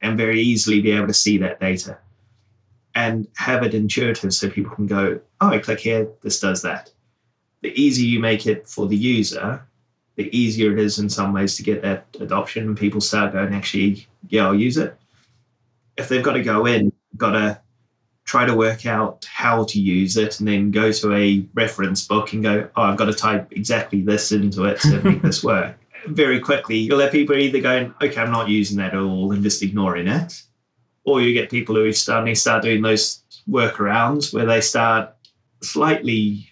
And 0.03 0.19
very 0.19 0.41
easily 0.41 0.81
be 0.81 0.93
able 0.93 1.07
to 1.07 1.15
see 1.15 1.39
that 1.39 1.61
data 1.61 1.99
and 2.95 3.29
have 3.37 3.63
it 3.63 3.75
intuitive 3.75 4.35
so 4.35 4.51
people 4.51 4.75
can 4.75 4.87
go, 4.87 5.21
oh, 5.41 5.49
I 5.49 5.59
click 5.59 5.81
here, 5.81 6.09
this 6.23 6.41
does 6.41 6.63
that. 6.63 6.91
The 7.63 7.79
easier 7.81 8.09
you 8.09 8.21
make 8.21 8.47
it 8.47 8.67
for 8.67 8.87
the 8.87 8.97
user, 8.97 9.63
the 10.17 10.37
easier 10.37 10.73
it 10.73 10.79
is 10.79 10.99
in 10.99 11.09
some 11.09 11.33
ways 11.33 11.57
to 11.57 11.63
get 11.63 11.83
that 11.83 12.07
adoption 12.21 12.65
and 12.67 12.77
people 12.77 13.01
start 13.01 13.33
going, 13.33 13.55
actually, 13.55 14.07
yeah, 14.29 14.47
I'll 14.47 14.55
use 14.55 14.77
it. 14.77 14.97
If 15.97 16.09
they've 16.09 16.23
got 16.23 16.33
to 16.33 16.43
go 16.43 16.67
in, 16.67 16.93
got 17.17 17.33
to 17.33 17.61
try 18.25 18.47
to 18.47 18.55
work 18.55 18.87
out 18.87 19.25
how 19.25 19.65
to 19.65 19.81
use 19.81 20.17
it 20.17 20.39
and 20.39 20.49
then 20.49 20.71
go 20.71 20.93
to 20.93 21.13
a 21.15 21.45
reference 21.55 22.07
book 22.07 22.33
and 22.33 22.43
go, 22.43 22.69
oh, 22.77 22.83
I've 22.83 22.97
got 22.97 23.07
to 23.07 23.13
type 23.13 23.49
exactly 23.53 24.03
this 24.03 24.33
into 24.33 24.65
it 24.65 24.81
to 24.83 25.03
make 25.03 25.23
this 25.23 25.43
work. 25.45 25.77
Very 26.07 26.41
quickly, 26.41 26.77
you'll 26.77 27.01
have 27.01 27.13
people 27.13 27.37
either 27.37 27.61
going, 27.61 27.95
okay, 28.01 28.21
I'm 28.21 28.31
not 28.31 28.49
using 28.49 28.79
that 28.79 28.95
at 28.95 29.01
all 29.01 29.33
and 29.33 29.43
just 29.43 29.63
ignoring 29.63 30.07
it. 30.07 30.43
Or 31.05 31.21
you 31.21 31.35
get 31.35 31.51
people 31.51 31.75
who 31.75 31.93
suddenly 31.93 32.35
start 32.35 32.63
doing 32.63 32.83
those 32.83 33.23
workarounds 33.49 34.33
where 34.33 34.47
they 34.47 34.61
start 34.61 35.15
slightly, 35.63 36.49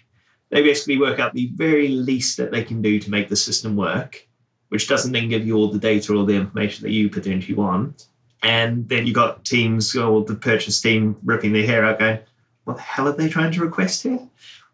they 0.49 0.61
basically 0.61 0.99
work 0.99 1.19
out 1.19 1.33
the 1.33 1.49
very 1.53 1.87
least 1.87 2.37
that 2.37 2.51
they 2.51 2.63
can 2.63 2.81
do 2.81 2.99
to 2.99 3.09
make 3.09 3.29
the 3.29 3.35
system 3.35 3.75
work, 3.75 4.27
which 4.67 4.87
doesn't 4.87 5.13
then 5.13 5.29
give 5.29 5.47
you 5.47 5.55
all 5.55 5.71
the 5.71 5.79
data 5.79 6.13
or 6.13 6.25
the 6.25 6.35
information 6.35 6.83
that 6.83 6.91
you 6.91 7.09
potentially 7.09 7.55
want 7.55 8.08
and 8.43 8.87
then 8.87 9.05
you 9.05 9.13
got 9.13 9.43
teams 9.45 9.95
or 9.95 10.23
the 10.23 10.35
purchase 10.35 10.79
team 10.81 11.17
ripping 11.23 11.53
their 11.53 11.65
hair 11.65 11.85
out 11.85 11.99
going, 11.99 12.19
what 12.63 12.77
the 12.77 12.83
hell 12.83 13.07
are 13.07 13.13
they 13.13 13.27
trying 13.27 13.51
to 13.51 13.61
request 13.61 14.03
here? 14.03 14.19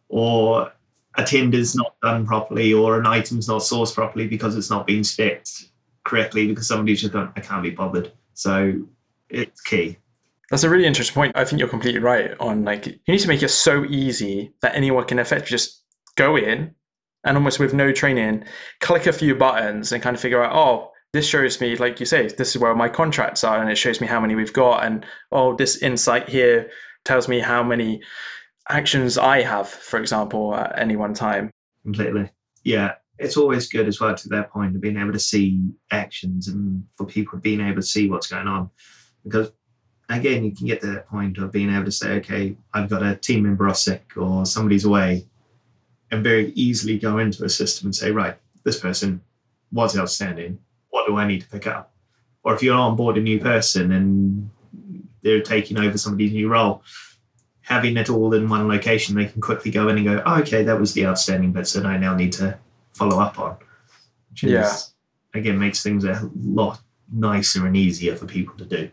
Or 0.10 0.72
a 1.18 1.24
tender's 1.24 1.76
not 1.76 1.96
done 2.02 2.26
properly 2.26 2.74
or 2.74 3.00
an 3.00 3.08
item's 3.08 3.48
not 3.48 3.62
sourced 3.62 3.94
properly 3.94 4.28
because 4.28 4.56
it's 4.56 4.70
not 4.70 4.86
being 4.86 5.04
spec'd 5.04 5.70
correctly 6.04 6.48
because 6.48 6.68
somebody's 6.68 7.02
just 7.02 7.14
gone, 7.14 7.32
I 7.36 7.40
can't 7.40 7.64
be 7.64 7.72
bothered. 7.72 8.12
So 8.34 8.82
it's 9.30 9.62
key. 9.62 9.98
That's 10.52 10.64
a 10.64 10.70
really 10.70 10.86
interesting 10.86 11.16
point. 11.16 11.36
I 11.36 11.44
think 11.44 11.60
you're 11.60 11.70
completely 11.70 12.02
right 12.02 12.36
on 12.40 12.64
like 12.64 12.86
you 12.86 13.00
need 13.08 13.20
to 13.20 13.28
make 13.28 13.42
it 13.42 13.50
so 13.50 13.84
easy 13.86 14.54
that 14.62 14.76
anyone 14.76 15.06
can 15.06 15.18
effectively 15.18 15.50
just 15.50 15.82
go 16.16 16.36
in 16.36 16.76
and 17.24 17.36
almost 17.36 17.60
with 17.60 17.74
no 17.74 17.92
training, 17.92 18.46
click 18.80 19.08
a 19.08 19.14
few 19.14 19.34
buttons 19.36 19.92
and 19.92 20.04
kind 20.04 20.16
of 20.16 20.22
figure 20.22 20.44
out, 20.44 20.56
oh, 20.56 20.92
this 21.16 21.26
shows 21.26 21.62
me, 21.62 21.78
like 21.78 22.02
you 22.02 22.06
say, 22.06 22.28
this 22.28 22.54
is 22.54 22.62
where 22.62 22.76
my 22.76 22.90
contracts 22.90 23.46
are, 23.46 23.62
and 23.62 23.72
it 23.72 23.78
shows 23.78 24.02
me 24.02 24.06
how 24.06 24.20
many 24.20 24.36
we've 24.36 24.52
got. 24.52 24.84
And 24.84 25.06
oh, 25.32 25.56
this 25.56 25.82
insight 25.82 26.28
here 26.28 26.70
tells 27.06 27.30
me 27.30 27.40
how 27.40 27.64
many 27.64 28.02
actions 28.68 29.18
I 29.18 29.42
have, 29.42 29.70
for 29.70 29.98
example, 29.98 30.54
at 30.54 30.78
any 30.78 30.98
one 30.98 31.14
time. 31.14 31.52
Completely. 31.84 32.30
Yeah. 32.66 32.96
It's 33.18 33.38
always 33.38 33.70
good 33.70 33.88
as 33.88 34.02
well 34.02 34.14
to 34.14 34.30
that 34.30 34.52
point 34.52 34.76
of 34.76 34.82
being 34.82 34.98
able 34.98 35.14
to 35.14 35.20
see 35.20 35.62
actions 35.90 36.50
and 36.50 36.84
for 36.98 37.06
people 37.06 37.40
being 37.40 37.62
able 37.62 37.78
to 37.78 37.82
see 37.82 38.10
what's 38.10 38.28
going 38.28 38.48
on. 38.48 38.70
Because 39.24 39.54
again, 40.10 40.44
you 40.44 40.54
can 40.54 40.68
get 40.68 40.82
to 40.82 40.88
that 40.88 41.08
point 41.08 41.38
of 41.38 41.50
being 41.50 41.74
able 41.74 41.86
to 41.86 41.94
say, 41.94 42.16
okay, 42.16 42.58
I've 42.74 42.90
got 42.90 43.04
a 43.04 43.16
team 43.16 43.44
member 43.44 43.70
off 43.70 43.78
sick 43.78 44.12
or 44.18 44.46
somebody's 44.46 44.84
away, 44.84 45.28
and 46.12 46.26
very 46.26 46.52
easily 46.56 47.00
go 47.00 47.20
into 47.20 47.46
a 47.46 47.50
system 47.50 47.88
and 47.88 47.96
say, 47.96 48.12
right, 48.12 48.36
this 48.66 48.82
person 48.82 49.22
was 49.72 49.98
outstanding 49.98 50.60
what 50.96 51.06
do 51.06 51.18
I 51.18 51.28
need 51.28 51.42
to 51.42 51.48
pick 51.50 51.68
up? 51.68 51.92
Or 52.44 52.56
if 52.56 52.64
you're 52.64 52.78
on 52.78 52.96
board 52.96 53.18
a 53.18 53.22
new 53.22 53.38
person 53.38 53.92
and 53.92 54.50
they're 55.24 55.42
taking 55.42 55.78
over 55.78 55.98
somebody's 55.98 56.32
new 56.32 56.48
role, 56.48 56.84
having 57.60 57.98
it 57.98 58.10
all 58.10 58.34
in 58.34 58.48
one 58.48 58.66
location, 58.70 59.14
they 59.14 59.26
can 59.26 59.42
quickly 59.42 59.72
go 59.72 59.90
in 59.90 59.98
and 59.98 60.06
go, 60.06 60.24
oh, 60.26 60.40
okay, 60.40 60.64
that 60.64 60.80
was 60.80 60.94
the 60.94 61.06
outstanding 61.06 61.52
bits 61.52 61.74
that 61.74 61.86
I 61.86 61.98
now 61.98 62.16
need 62.16 62.32
to 62.34 62.58
follow 62.94 63.20
up 63.20 63.38
on. 63.38 63.58
Which 64.30 64.46
is, 64.46 64.52
Yeah. 64.52 64.74
again, 65.34 65.60
makes 65.60 65.84
things 65.84 66.06
a 66.06 66.30
lot 66.40 66.80
nicer 67.12 67.68
and 67.68 67.76
easier 67.76 68.16
for 68.16 68.26
people 68.26 68.56
to 68.56 68.66
do. 68.66 68.90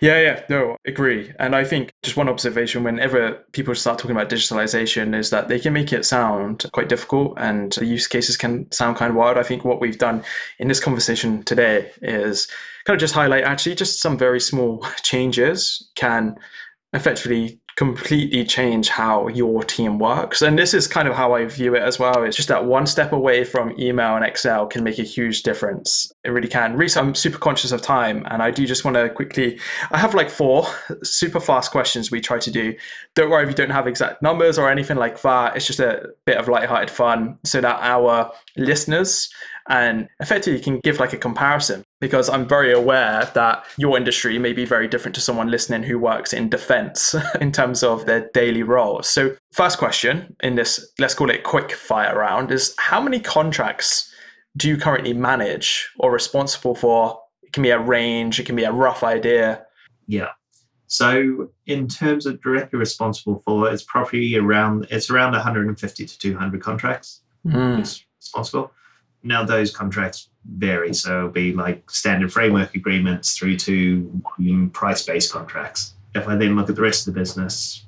Yeah, 0.00 0.20
yeah, 0.20 0.44
no, 0.48 0.76
agree. 0.86 1.32
And 1.38 1.54
I 1.56 1.64
think 1.64 1.92
just 2.02 2.16
one 2.16 2.28
observation 2.28 2.84
whenever 2.84 3.44
people 3.52 3.74
start 3.74 3.98
talking 3.98 4.16
about 4.16 4.30
digitalization 4.30 5.16
is 5.16 5.30
that 5.30 5.48
they 5.48 5.58
can 5.58 5.72
make 5.72 5.92
it 5.92 6.04
sound 6.04 6.64
quite 6.72 6.88
difficult 6.88 7.34
and 7.38 7.72
the 7.72 7.86
use 7.86 8.06
cases 8.06 8.36
can 8.36 8.70
sound 8.72 8.96
kind 8.96 9.10
of 9.10 9.16
wild. 9.16 9.36
I 9.38 9.42
think 9.42 9.64
what 9.64 9.80
we've 9.80 9.98
done 9.98 10.22
in 10.58 10.68
this 10.68 10.80
conversation 10.80 11.42
today 11.42 11.90
is 12.02 12.46
kind 12.84 12.94
of 12.96 13.00
just 13.00 13.14
highlight 13.14 13.44
actually 13.44 13.74
just 13.74 14.00
some 14.00 14.16
very 14.16 14.40
small 14.40 14.86
changes 15.02 15.90
can 15.96 16.36
effectively 16.92 17.60
completely 17.76 18.44
change 18.44 18.88
how 18.88 19.26
your 19.28 19.64
team 19.64 19.98
works. 19.98 20.42
And 20.42 20.58
this 20.58 20.74
is 20.74 20.86
kind 20.86 21.08
of 21.08 21.16
how 21.16 21.34
I 21.34 21.46
view 21.46 21.74
it 21.74 21.82
as 21.82 21.98
well. 21.98 22.22
It's 22.22 22.36
just 22.36 22.48
that 22.48 22.66
one 22.66 22.86
step 22.86 23.12
away 23.12 23.44
from 23.44 23.74
email 23.80 24.14
and 24.14 24.24
Excel 24.24 24.66
can 24.68 24.84
make 24.84 25.00
a 25.00 25.02
huge 25.02 25.42
difference. 25.42 26.13
It 26.24 26.30
really 26.30 26.48
can. 26.48 26.76
Rees, 26.76 26.96
I'm 26.96 27.14
super 27.14 27.38
conscious 27.38 27.70
of 27.70 27.82
time 27.82 28.26
and 28.30 28.42
I 28.42 28.50
do 28.50 28.66
just 28.66 28.84
want 28.84 28.96
to 28.96 29.10
quickly, 29.10 29.60
I 29.90 29.98
have 29.98 30.14
like 30.14 30.30
four 30.30 30.66
super 31.02 31.38
fast 31.38 31.70
questions 31.70 32.10
we 32.10 32.20
try 32.20 32.38
to 32.38 32.50
do. 32.50 32.74
Don't 33.14 33.30
worry 33.30 33.42
if 33.42 33.50
you 33.50 33.54
don't 33.54 33.70
have 33.70 33.86
exact 33.86 34.22
numbers 34.22 34.58
or 34.58 34.70
anything 34.70 34.96
like 34.96 35.20
that. 35.22 35.54
It's 35.54 35.66
just 35.66 35.80
a 35.80 36.08
bit 36.24 36.38
of 36.38 36.48
lighthearted 36.48 36.90
fun 36.90 37.38
so 37.44 37.60
that 37.60 37.78
our 37.82 38.32
listeners 38.56 39.28
and 39.68 40.08
effectively 40.20 40.60
can 40.60 40.78
give 40.80 40.98
like 40.98 41.12
a 41.12 41.18
comparison 41.18 41.84
because 42.00 42.28
I'm 42.28 42.46
very 42.46 42.72
aware 42.72 43.30
that 43.34 43.64
your 43.78 43.96
industry 43.96 44.38
may 44.38 44.52
be 44.52 44.64
very 44.64 44.88
different 44.88 45.14
to 45.14 45.20
someone 45.20 45.50
listening 45.50 45.82
who 45.82 45.98
works 45.98 46.32
in 46.32 46.48
defense 46.48 47.14
in 47.40 47.52
terms 47.52 47.82
of 47.82 48.06
their 48.06 48.28
daily 48.34 48.62
role. 48.62 49.02
So, 49.02 49.36
first 49.52 49.78
question 49.78 50.36
in 50.42 50.54
this, 50.54 50.92
let's 50.98 51.14
call 51.14 51.30
it 51.30 51.44
quick 51.44 51.72
fire 51.72 52.18
round, 52.18 52.50
is 52.50 52.74
how 52.78 53.00
many 53.00 53.20
contracts 53.20 54.13
do 54.56 54.68
you 54.68 54.76
currently 54.76 55.12
manage 55.12 55.90
or 55.98 56.12
responsible 56.12 56.74
for? 56.74 57.20
It 57.42 57.52
can 57.52 57.62
be 57.62 57.70
a 57.70 57.78
range, 57.78 58.38
it 58.38 58.46
can 58.46 58.56
be 58.56 58.64
a 58.64 58.72
rough 58.72 59.02
idea. 59.02 59.66
Yeah. 60.06 60.30
So 60.86 61.48
in 61.66 61.88
terms 61.88 62.26
of 62.26 62.40
directly 62.40 62.78
responsible 62.78 63.42
for, 63.44 63.70
it's 63.70 63.82
probably 63.82 64.36
around 64.36 64.86
it's 64.90 65.10
around 65.10 65.32
150 65.32 66.06
to 66.06 66.18
200 66.18 66.62
contracts. 66.62 67.22
Mm. 67.46 67.80
It's 67.80 68.04
responsible. 68.20 68.70
Now 69.22 69.42
those 69.42 69.74
contracts 69.74 70.28
vary, 70.44 70.92
so 70.94 71.18
it'll 71.18 71.30
be 71.30 71.52
like 71.52 71.90
standard 71.90 72.32
framework 72.32 72.74
agreements 72.74 73.36
through 73.36 73.56
to 73.58 74.22
price-based 74.72 75.32
contracts. 75.32 75.94
If 76.14 76.28
I 76.28 76.36
then 76.36 76.54
look 76.54 76.68
at 76.68 76.76
the 76.76 76.82
rest 76.82 77.08
of 77.08 77.14
the 77.14 77.20
business, 77.20 77.84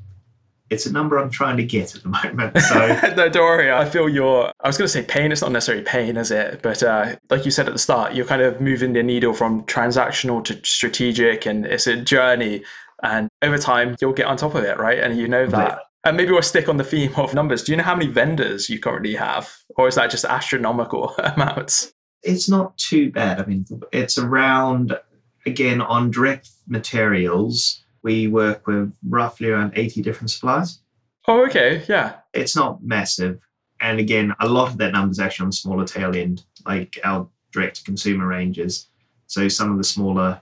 it's 0.71 0.87
a 0.87 0.93
number 0.93 1.19
I'm 1.19 1.31
trying 1.31 1.57
to 1.59 1.65
get 1.65 1.95
at 1.95 2.03
the 2.03 2.09
moment. 2.35 2.59
So 2.59 2.87
no, 3.17 3.29
don't 3.29 3.43
worry. 3.43 3.73
I 3.73 3.85
feel 3.85 4.09
your. 4.09 4.53
I 4.61 4.69
was 4.69 4.77
going 4.77 4.87
to 4.87 4.93
say 4.93 5.03
pain. 5.03 5.33
It's 5.33 5.43
not 5.43 5.53
necessarily 5.53 5.85
pain, 5.85 6.17
is 6.17 6.31
it? 6.31 6.63
But 6.63 6.83
uh, 6.83 7.17
like 7.31 7.45
you 7.45 7.51
said 7.51 7.67
at 7.67 7.73
the 7.73 7.79
start, 7.79 8.15
you're 8.15 8.27
kind 8.27 8.43
of 8.43 8.61
moving 8.61 8.93
the 8.93 9.03
needle 9.03 9.33
from 9.33 9.65
transactional 9.65 10.45
to 10.45 10.61
strategic, 10.65 11.47
and 11.47 11.67
it's 11.67 11.87
a 11.87 11.97
journey. 11.97 12.65
And 13.03 13.29
over 13.43 13.59
time, 13.59 13.97
you'll 14.01 14.15
get 14.15 14.27
on 14.27 14.37
top 14.37 14.55
of 14.55 14.65
it, 14.65 14.79
right? 14.79 14.99
And 14.99 15.19
you 15.19 15.29
know 15.29 15.47
that. 15.47 15.81
And 16.05 16.17
maybe 16.17 16.31
we'll 16.31 16.43
stick 16.43 16.69
on 16.69 16.77
the 16.77 16.85
theme 16.85 17.13
of 17.17 17.35
numbers. 17.35 17.65
Do 17.65 17.73
you 17.73 17.77
know 17.77 17.85
how 17.85 17.97
many 17.97 18.11
vendors 18.11 18.71
you 18.71 18.79
currently 18.79 19.15
have, 19.17 19.53
or 19.77 19.89
is 19.89 19.97
that 19.97 20.11
just 20.11 20.25
astronomical 20.25 21.15
amounts? 21.19 21.93
it's 22.27 22.49
not 22.49 22.77
too 22.77 23.11
bad. 23.11 23.41
I 23.41 23.47
mean, 23.47 23.65
it's 23.93 24.19
around 24.19 24.99
again 25.47 25.81
on 25.81 26.11
direct 26.11 26.51
materials. 26.67 27.85
We 28.07 28.29
work 28.29 28.69
with 28.69 28.95
roughly 29.09 29.51
around 29.51 29.73
80 29.75 30.01
different 30.01 30.31
suppliers. 30.31 30.79
Oh, 31.27 31.45
okay, 31.47 31.83
yeah. 31.89 32.19
It's 32.33 32.55
not 32.55 32.81
massive. 32.81 33.41
And 33.81 33.99
again, 33.99 34.33
a 34.39 34.49
lot 34.49 34.69
of 34.69 34.79
that 34.79 34.93
number 34.93 35.11
is 35.11 35.19
actually 35.19 35.43
on 35.47 35.51
the 35.51 35.57
smaller 35.57 35.85
tail 35.85 36.15
end, 36.15 36.45
like 36.65 37.01
our 37.03 37.29
direct 37.51 37.79
to 37.79 37.83
consumer 37.83 38.29
ranges. 38.29 38.91
So 39.27 39.49
some 39.49 39.73
of 39.73 39.79
the 39.79 39.83
smaller 39.83 40.41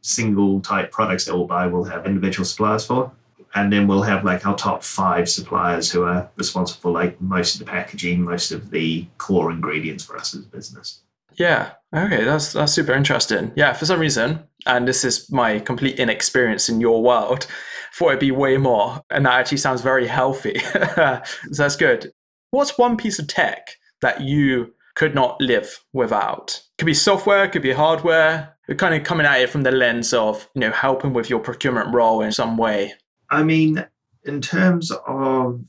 single 0.00 0.60
type 0.60 0.90
products 0.90 1.26
that 1.26 1.36
we'll 1.36 1.46
buy 1.46 1.68
we'll 1.68 1.84
have 1.84 2.04
individual 2.04 2.44
suppliers 2.44 2.84
for. 2.84 3.12
And 3.54 3.72
then 3.72 3.86
we'll 3.86 4.02
have 4.02 4.24
like 4.24 4.44
our 4.44 4.56
top 4.56 4.82
five 4.82 5.28
suppliers 5.28 5.92
who 5.92 6.02
are 6.02 6.28
responsible 6.34 6.80
for 6.80 6.90
like 6.90 7.20
most 7.20 7.54
of 7.54 7.58
the 7.60 7.70
packaging, 7.70 8.22
most 8.22 8.50
of 8.50 8.70
the 8.70 9.06
core 9.18 9.52
ingredients 9.52 10.04
for 10.04 10.16
us 10.16 10.34
as 10.34 10.40
a 10.40 10.48
business. 10.48 11.02
Yeah. 11.38 11.72
Okay, 11.94 12.22
that's 12.22 12.52
that's 12.52 12.72
super 12.72 12.92
interesting. 12.92 13.52
Yeah, 13.56 13.72
for 13.72 13.86
some 13.86 13.98
reason, 13.98 14.44
and 14.66 14.86
this 14.86 15.04
is 15.04 15.30
my 15.32 15.58
complete 15.58 15.98
inexperience 15.98 16.68
in 16.68 16.80
your 16.80 17.02
world, 17.02 17.46
thought 17.94 18.08
it'd 18.08 18.20
be 18.20 18.30
way 18.30 18.58
more, 18.58 19.00
and 19.10 19.24
that 19.24 19.40
actually 19.40 19.58
sounds 19.58 19.80
very 19.80 20.06
healthy. 20.06 20.58
so 20.94 21.22
that's 21.52 21.76
good. 21.76 22.12
What's 22.50 22.76
one 22.76 22.98
piece 22.98 23.18
of 23.18 23.26
tech 23.26 23.70
that 24.02 24.20
you 24.20 24.74
could 24.96 25.14
not 25.14 25.40
live 25.40 25.82
without? 25.94 26.60
Could 26.76 26.86
be 26.86 26.94
software, 26.94 27.48
could 27.48 27.62
be 27.62 27.72
hardware. 27.72 28.54
You're 28.68 28.76
kind 28.76 28.94
of 28.94 29.04
coming 29.04 29.24
at 29.24 29.40
it 29.40 29.48
from 29.48 29.62
the 29.62 29.70
lens 29.70 30.12
of 30.12 30.46
you 30.54 30.60
know 30.60 30.72
helping 30.72 31.14
with 31.14 31.30
your 31.30 31.40
procurement 31.40 31.94
role 31.94 32.20
in 32.20 32.32
some 32.32 32.58
way. 32.58 32.92
I 33.30 33.42
mean, 33.42 33.86
in 34.24 34.42
terms 34.42 34.92
of 35.06 35.62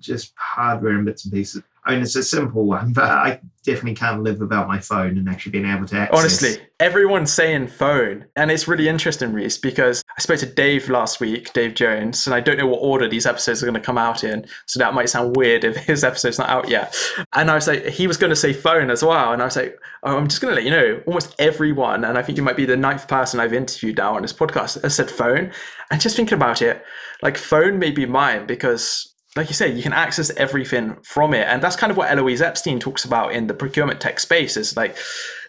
just 0.00 0.32
hardware 0.36 0.96
and 0.96 1.04
bits 1.04 1.24
and 1.24 1.32
pieces, 1.32 1.62
I 1.84 1.92
mean, 1.92 2.02
it's 2.02 2.16
a 2.16 2.22
simple 2.22 2.64
one, 2.66 2.92
but 2.94 3.04
I 3.04 3.40
definitely 3.64 3.94
can't 3.94 4.22
live 4.22 4.40
without 4.40 4.68
my 4.68 4.78
phone 4.78 5.18
and 5.18 5.28
actually 5.28 5.52
being 5.52 5.66
able 5.66 5.86
to 5.86 5.96
access. 5.96 6.18
Honestly, 6.18 6.56
everyone's 6.78 7.32
saying 7.32 7.68
phone. 7.68 8.24
And 8.36 8.50
it's 8.50 8.66
really 8.66 8.88
interesting, 8.88 9.32
Rees, 9.32 9.58
because 9.58 10.02
I 10.16 10.20
spoke 10.20 10.38
to 10.40 10.46
Dave 10.46 10.88
last 10.88 11.20
week, 11.20 11.52
Dave 11.52 11.74
Jones, 11.74 12.26
and 12.26 12.34
I 12.34 12.40
don't 12.40 12.58
know 12.58 12.66
what 12.66 12.78
order 12.78 13.08
these 13.08 13.26
episodes 13.26 13.62
are 13.62 13.66
going 13.66 13.74
to 13.74 13.80
come 13.80 13.98
out 13.98 14.24
in. 14.24 14.46
So 14.66 14.78
that 14.78 14.94
might 14.94 15.10
sound 15.10 15.36
weird 15.36 15.64
if 15.64 15.76
his 15.86 16.04
episode's 16.04 16.38
not 16.38 16.48
out 16.48 16.68
yet. 16.68 16.96
And 17.34 17.50
I 17.50 17.54
was 17.54 17.66
like, 17.66 17.84
he 17.86 18.06
was 18.06 18.16
going 18.16 18.30
to 18.30 18.36
say 18.36 18.52
phone 18.52 18.90
as 18.90 19.02
well. 19.02 19.32
And 19.32 19.42
I 19.42 19.46
was 19.46 19.56
like, 19.56 19.78
oh, 20.02 20.16
I'm 20.16 20.28
just 20.28 20.40
going 20.40 20.52
to 20.52 20.56
let 20.56 20.64
you 20.64 20.70
know, 20.70 21.02
almost 21.06 21.34
everyone, 21.38 22.04
and 22.04 22.16
I 22.16 22.22
think 22.22 22.38
you 22.38 22.44
might 22.44 22.56
be 22.56 22.64
the 22.64 22.76
ninth 22.76 23.08
person 23.08 23.40
I've 23.40 23.52
interviewed 23.52 23.98
now 23.98 24.16
on 24.16 24.22
this 24.22 24.32
podcast, 24.32 24.82
has 24.82 24.94
said 24.94 25.10
phone. 25.10 25.52
And 25.90 26.00
just 26.00 26.16
thinking 26.16 26.36
about 26.36 26.62
it, 26.62 26.84
like 27.22 27.36
phone 27.36 27.78
may 27.78 27.90
be 27.90 28.06
mine 28.06 28.46
because 28.46 29.10
like 29.36 29.48
you 29.48 29.54
say, 29.54 29.72
you 29.72 29.82
can 29.82 29.92
access 29.92 30.30
everything 30.30 30.96
from 31.02 31.34
it. 31.34 31.46
And 31.46 31.62
that's 31.62 31.76
kind 31.76 31.90
of 31.90 31.96
what 31.96 32.10
Eloise 32.10 32.42
Epstein 32.42 32.80
talks 32.80 33.04
about 33.04 33.32
in 33.32 33.46
the 33.46 33.54
procurement 33.54 34.00
tech 34.00 34.18
space 34.18 34.56
is 34.56 34.76
like 34.76 34.96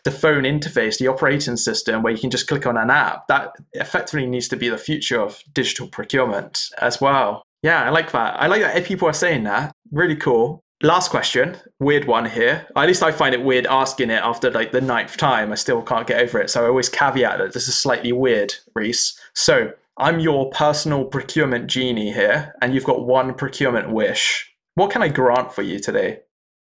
the 0.04 0.12
phone 0.12 0.44
interface, 0.44 0.98
the 0.98 1.08
operating 1.08 1.58
system 1.58 2.04
where 2.04 2.14
you 2.14 2.20
can 2.20 2.30
just 2.30 2.48
click 2.48 2.66
on 2.66 2.78
an 2.78 2.92
app. 2.92 3.28
That 3.28 3.56
effectively 3.74 4.28
needs 4.28 4.48
to 4.50 4.56
be 4.56 4.70
the 4.70 4.78
future 4.78 5.20
of 5.20 5.42
digital 5.54 5.88
procurement 5.88 6.70
as 6.80 7.02
well. 7.02 7.44
Yeah, 7.64 7.84
I 7.84 7.90
like 7.90 8.12
that. 8.12 8.40
I 8.40 8.48
like 8.48 8.62
that 8.62 8.86
people 8.86 9.08
are 9.08 9.14
saying 9.14 9.44
that. 9.44 9.74
Really 9.92 10.16
cool. 10.16 10.64
Last 10.84 11.12
question, 11.12 11.58
weird 11.80 12.06
one 12.06 12.26
here. 12.26 12.68
At 12.76 12.88
least 12.88 13.04
I 13.04 13.12
find 13.12 13.36
it 13.36 13.44
weird 13.44 13.68
asking 13.68 14.10
it 14.10 14.24
after 14.24 14.50
like 14.50 14.72
the 14.72 14.82
ninth 14.82 15.16
time. 15.16 15.52
I 15.52 15.56
still 15.56 15.84
can't 15.84 16.08
get 16.08 16.22
over 16.22 16.40
it. 16.40 16.50
So 16.50 16.64
I 16.66 16.68
always 16.68 16.90
caveat 16.90 17.38
that 17.38 17.54
this 17.54 17.68
is 17.68 17.78
slightly 17.78 18.12
weird, 18.12 18.56
Rees. 18.74 19.20
So 19.34 19.74
I'm 19.98 20.20
your 20.20 20.50
personal 20.52 21.06
procurement 21.06 21.68
genie 21.68 22.12
here, 22.12 22.54
and 22.62 22.74
you've 22.74 22.86
got 22.86 23.06
one 23.06 23.34
procurement 23.34 23.92
wish. 23.92 24.52
What 24.76 24.92
can 24.92 25.04
I 25.04 25.10
grant 25.10 25.54
for 25.54 25.62
you 25.62 25.80
today? 25.80 26.20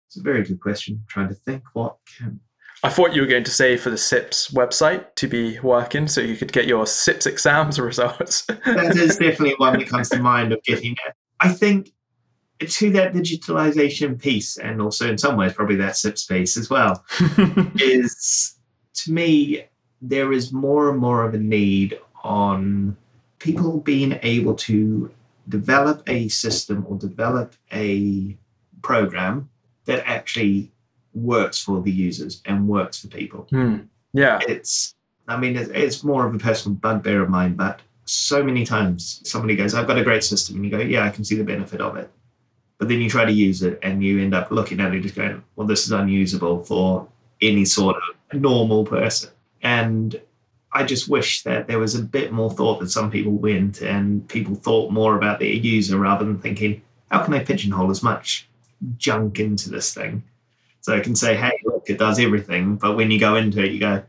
It's 0.07 0.17
a 0.17 0.21
very 0.21 0.43
good 0.43 0.59
question. 0.59 0.95
I'm 0.95 1.05
trying 1.07 1.29
to 1.29 1.35
think 1.35 1.63
what 1.73 1.97
can. 2.17 2.39
I 2.81 2.89
thought 2.89 3.13
you 3.13 3.21
were 3.21 3.27
going 3.27 3.43
to 3.43 3.51
say 3.51 3.75
for 3.75 3.89
the 3.89 3.97
CIPS 3.97 4.51
website 4.51 5.13
to 5.15 5.27
be 5.27 5.59
working 5.59 6.07
so 6.07 6.21
you 6.21 6.37
could 6.37 6.53
get 6.53 6.65
your 6.65 6.85
CIPS 6.85 7.27
exams 7.27 7.79
results. 7.79 8.45
that 8.45 8.95
is 8.95 9.17
definitely 9.19 9.55
one 9.57 9.77
that 9.77 9.89
comes 9.89 10.09
to 10.09 10.19
mind 10.19 10.53
of 10.53 10.63
getting 10.63 10.93
it. 10.93 11.13
I 11.41 11.49
think 11.49 11.91
to 12.59 12.91
that 12.91 13.13
digitalization 13.13 14.19
piece, 14.19 14.57
and 14.57 14.81
also 14.81 15.09
in 15.09 15.17
some 15.17 15.37
ways 15.37 15.53
probably 15.53 15.75
that 15.77 15.97
SIP 15.97 16.17
space 16.17 16.57
as 16.57 16.69
well, 16.69 17.03
is 17.75 18.55
to 18.95 19.11
me, 19.11 19.65
there 20.01 20.31
is 20.31 20.51
more 20.51 20.89
and 20.89 20.99
more 20.99 21.23
of 21.23 21.33
a 21.33 21.37
need 21.37 21.99
on 22.23 22.97
people 23.39 23.79
being 23.79 24.19
able 24.21 24.53
to 24.53 25.11
develop 25.47 26.03
a 26.07 26.27
system 26.27 26.85
or 26.87 26.97
develop 26.97 27.55
a 27.73 28.37
program 28.81 29.49
that 29.85 30.03
actually 30.05 30.71
works 31.13 31.61
for 31.61 31.81
the 31.81 31.91
users 31.91 32.41
and 32.45 32.67
works 32.67 33.01
for 33.01 33.07
people. 33.07 33.47
Hmm. 33.49 33.77
Yeah. 34.13 34.39
It's, 34.47 34.93
I 35.27 35.37
mean, 35.37 35.55
it's, 35.55 35.69
it's 35.71 36.03
more 36.03 36.25
of 36.25 36.35
a 36.35 36.37
personal 36.37 36.75
bugbear 36.75 37.21
of 37.23 37.29
mine, 37.29 37.55
but 37.55 37.81
so 38.05 38.43
many 38.43 38.65
times 38.65 39.21
somebody 39.23 39.55
goes, 39.55 39.73
I've 39.73 39.87
got 39.87 39.97
a 39.97 40.03
great 40.03 40.23
system. 40.23 40.55
And 40.55 40.65
you 40.65 40.71
go, 40.71 40.79
yeah, 40.79 41.05
I 41.05 41.09
can 41.09 41.23
see 41.23 41.35
the 41.35 41.43
benefit 41.43 41.81
of 41.81 41.95
it. 41.97 42.09
But 42.77 42.87
then 42.87 43.01
you 43.01 43.09
try 43.09 43.25
to 43.25 43.31
use 43.31 43.61
it 43.61 43.77
and 43.83 44.03
you 44.03 44.21
end 44.21 44.33
up 44.33 44.51
looking 44.51 44.79
at 44.79 44.93
it 44.93 45.01
just 45.01 45.15
going, 45.15 45.43
well, 45.55 45.67
this 45.67 45.85
is 45.85 45.91
unusable 45.91 46.63
for 46.63 47.07
any 47.41 47.65
sort 47.65 47.97
of 47.97 48.41
normal 48.41 48.85
person. 48.85 49.31
And 49.61 50.19
I 50.71 50.83
just 50.83 51.09
wish 51.09 51.43
that 51.43 51.67
there 51.67 51.79
was 51.79 51.95
a 51.95 52.03
bit 52.03 52.31
more 52.31 52.51
thought 52.51 52.79
that 52.79 52.91
some 52.91 53.09
people 53.09 53.31
went 53.31 53.81
and 53.81 54.27
people 54.27 54.55
thought 54.55 54.91
more 54.91 55.15
about 55.15 55.39
their 55.39 55.49
user 55.49 55.97
rather 55.97 56.25
than 56.25 56.39
thinking, 56.39 56.81
how 57.09 57.23
can 57.23 57.33
I 57.33 57.43
pigeonhole 57.43 57.89
as 57.89 58.03
much 58.03 58.47
junk 58.97 59.39
into 59.39 59.69
this 59.69 59.93
thing? 59.93 60.23
So 60.81 60.95
I 60.95 60.99
can 60.99 61.15
say, 61.15 61.35
hey, 61.35 61.59
look, 61.65 61.85
it 61.87 61.97
does 61.97 62.19
everything. 62.19 62.75
But 62.75 62.95
when 62.95 63.11
you 63.11 63.19
go 63.19 63.35
into 63.35 63.63
it, 63.63 63.71
you 63.71 63.79
go, 63.79 64.03